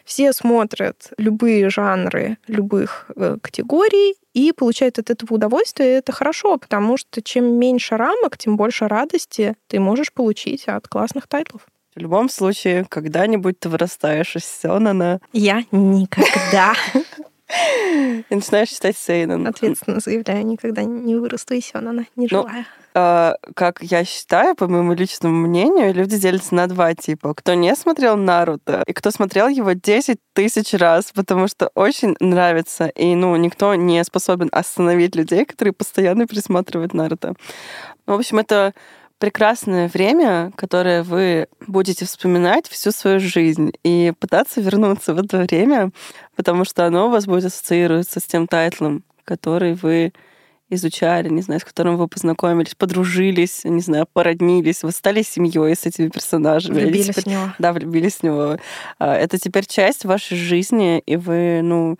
Все 0.05 0.33
смотрят 0.33 1.09
любые 1.17 1.69
жанры 1.69 2.37
любых 2.47 3.09
э, 3.15 3.37
категорий 3.41 4.15
и 4.33 4.51
получают 4.51 4.99
от 4.99 5.09
этого 5.09 5.35
удовольствие. 5.35 5.89
И 5.89 5.97
это 5.97 6.11
хорошо, 6.11 6.57
потому 6.57 6.97
что 6.97 7.21
чем 7.21 7.45
меньше 7.59 7.97
рамок, 7.97 8.37
тем 8.37 8.57
больше 8.57 8.87
радости 8.87 9.55
ты 9.67 9.79
можешь 9.79 10.13
получить 10.13 10.67
от 10.67 10.87
классных 10.87 11.27
тайтлов. 11.27 11.61
В 11.95 11.99
любом 11.99 12.29
случае, 12.29 12.85
когда-нибудь 12.89 13.59
ты 13.59 13.69
вырастаешь 13.69 14.35
из 14.35 14.45
Сёнэна. 14.45 15.19
Я 15.31 15.63
никогда. 15.71 16.73
И 18.29 18.35
начинаешь 18.35 18.69
читать 18.69 18.97
Сейнен. 18.97 19.45
Ответственно 19.47 19.99
заявляю, 19.99 20.45
никогда 20.45 20.83
не 20.83 21.15
вырасту 21.15 21.53
из 21.53 21.65
Сёнэна, 21.65 22.05
не 22.15 22.27
Ну, 22.31 22.41
желаю. 22.41 22.65
А, 22.95 23.37
как 23.55 23.81
я 23.81 24.05
считаю, 24.05 24.55
по 24.55 24.67
моему 24.67 24.93
личному 24.93 25.35
мнению, 25.47 25.93
люди 25.93 26.17
делятся 26.17 26.53
на 26.55 26.67
два 26.67 26.93
типа. 26.93 27.33
Кто 27.33 27.53
не 27.53 27.75
смотрел 27.75 28.17
Наруто, 28.17 28.83
и 28.85 28.93
кто 28.93 29.11
смотрел 29.11 29.47
его 29.47 29.73
10 29.73 30.19
тысяч 30.33 30.73
раз, 30.73 31.11
потому 31.11 31.47
что 31.47 31.71
очень 31.75 32.15
нравится. 32.19 32.87
И, 32.87 33.15
ну, 33.15 33.35
никто 33.35 33.73
не 33.75 34.03
способен 34.03 34.49
остановить 34.51 35.15
людей, 35.15 35.45
которые 35.45 35.73
постоянно 35.73 36.27
пересматривают 36.27 36.93
Наруто. 36.93 37.33
Ну, 38.05 38.15
в 38.15 38.19
общем, 38.19 38.39
это 38.39 38.73
прекрасное 39.23 39.87
время, 39.87 40.51
которое 40.57 41.01
вы 41.01 41.47
будете 41.65 42.03
вспоминать 42.03 42.67
всю 42.67 42.91
свою 42.91 43.21
жизнь 43.21 43.71
и 43.81 44.11
пытаться 44.19 44.59
вернуться 44.59 45.13
в 45.13 45.17
это 45.17 45.37
время, 45.37 45.91
потому 46.35 46.65
что 46.65 46.85
оно 46.85 47.07
у 47.07 47.09
вас 47.09 47.25
будет 47.25 47.45
ассоциироваться 47.45 48.19
с 48.19 48.23
тем 48.23 48.47
тайтлом, 48.47 49.05
который 49.23 49.75
вы 49.75 50.11
изучали, 50.69 51.29
не 51.29 51.41
знаю, 51.41 51.61
с 51.61 51.63
которым 51.63 51.95
вы 51.95 52.09
познакомились, 52.09 52.75
подружились, 52.75 53.61
не 53.63 53.79
знаю, 53.79 54.07
породнились, 54.11 54.83
вы 54.83 54.91
стали 54.91 55.21
семьей 55.21 55.73
с 55.73 55.85
этими 55.85 56.09
персонажами. 56.09 56.81
Влюбились 56.81 57.07
теперь- 57.07 57.23
в 57.23 57.27
него. 57.27 57.53
Да, 57.59 57.71
влюбились 57.71 58.15
в 58.15 58.23
него. 58.23 58.57
А, 58.99 59.15
Это 59.15 59.39
теперь 59.39 59.65
часть 59.65 60.03
вашей 60.03 60.35
жизни, 60.35 60.99
и 60.99 61.15
вы, 61.15 61.61
ну, 61.63 61.97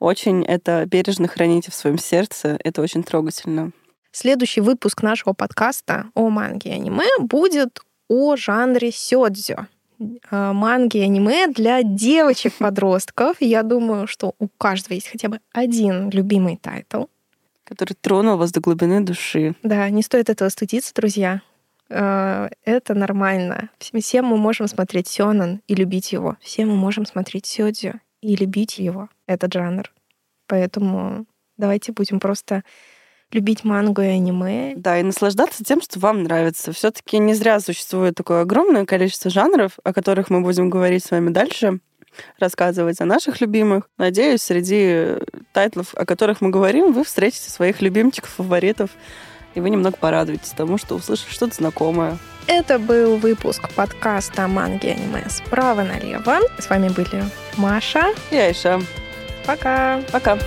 очень 0.00 0.44
это 0.44 0.84
бережно 0.84 1.28
храните 1.28 1.70
в 1.70 1.74
своем 1.74 1.96
сердце. 1.96 2.58
Это 2.62 2.82
очень 2.82 3.02
трогательно. 3.02 3.72
Следующий 4.10 4.60
выпуск 4.60 5.02
нашего 5.02 5.32
подкаста 5.32 6.06
о 6.14 6.28
манге 6.30 6.70
и 6.70 6.74
аниме 6.74 7.06
будет 7.20 7.80
о 8.08 8.36
жанре 8.36 8.90
сёдзё. 8.90 9.66
Э, 10.30 10.52
Манги 10.52 10.98
и 10.98 11.02
аниме 11.02 11.48
для 11.48 11.82
девочек-подростков. 11.82 13.36
Я 13.40 13.62
думаю, 13.62 14.06
что 14.06 14.34
у 14.38 14.48
каждого 14.48 14.94
есть 14.94 15.08
хотя 15.08 15.28
бы 15.28 15.40
один 15.52 16.10
любимый 16.10 16.56
тайтл. 16.56 17.04
Который 17.64 17.94
тронул 18.00 18.36
вас 18.36 18.52
до 18.52 18.60
глубины 18.60 19.00
души. 19.00 19.54
Да, 19.62 19.90
не 19.90 20.02
стоит 20.02 20.30
этого 20.30 20.48
стыдиться, 20.48 20.94
друзья. 20.94 21.42
Э, 21.90 22.48
Это 22.64 22.94
нормально. 22.94 23.70
Все 23.78 23.98
все 24.00 24.22
мы 24.22 24.36
можем 24.36 24.68
смотреть 24.68 25.08
сёнэн 25.08 25.60
и 25.66 25.74
любить 25.74 26.12
его. 26.12 26.36
Все 26.40 26.64
мы 26.64 26.76
можем 26.76 27.04
смотреть 27.04 27.46
сёдзё 27.46 28.00
и 28.22 28.36
любить 28.36 28.78
его, 28.78 29.08
этот 29.26 29.52
жанр. 29.52 29.92
Поэтому 30.46 31.26
давайте 31.56 31.92
будем 31.92 32.20
просто 32.20 32.62
любить 33.32 33.64
мангу 33.64 34.02
и 34.02 34.06
аниме. 34.06 34.74
Да, 34.76 34.98
и 34.98 35.02
наслаждаться 35.02 35.64
тем, 35.64 35.80
что 35.80 35.98
вам 35.98 36.22
нравится. 36.22 36.72
все 36.72 36.90
таки 36.90 37.18
не 37.18 37.34
зря 37.34 37.60
существует 37.60 38.14
такое 38.14 38.42
огромное 38.42 38.86
количество 38.86 39.30
жанров, 39.30 39.72
о 39.84 39.92
которых 39.92 40.30
мы 40.30 40.40
будем 40.40 40.70
говорить 40.70 41.04
с 41.04 41.10
вами 41.10 41.30
дальше, 41.30 41.80
рассказывать 42.38 43.00
о 43.00 43.04
наших 43.04 43.40
любимых. 43.40 43.88
Надеюсь, 43.98 44.42
среди 44.42 45.18
тайтлов, 45.52 45.94
о 45.94 46.04
которых 46.04 46.40
мы 46.40 46.50
говорим, 46.50 46.92
вы 46.92 47.04
встретите 47.04 47.50
своих 47.50 47.82
любимчиков, 47.82 48.30
фаворитов, 48.30 48.90
и 49.54 49.60
вы 49.60 49.70
немного 49.70 49.96
порадуетесь 49.96 50.50
тому, 50.50 50.78
что 50.78 50.94
услышите 50.94 51.30
что-то 51.32 51.54
знакомое. 51.54 52.18
Это 52.46 52.78
был 52.78 53.16
выпуск 53.16 53.68
подкаста 53.74 54.44
о 54.44 54.48
манге 54.48 54.88
и 54.88 54.92
аниме 54.92 55.24
справа 55.28 55.82
налево. 55.82 56.38
С 56.58 56.70
вами 56.70 56.88
были 56.88 57.24
Маша. 57.56 58.14
И 58.30 58.36
Айша. 58.36 58.80
Пока! 59.44 60.00
Пока. 60.12 60.38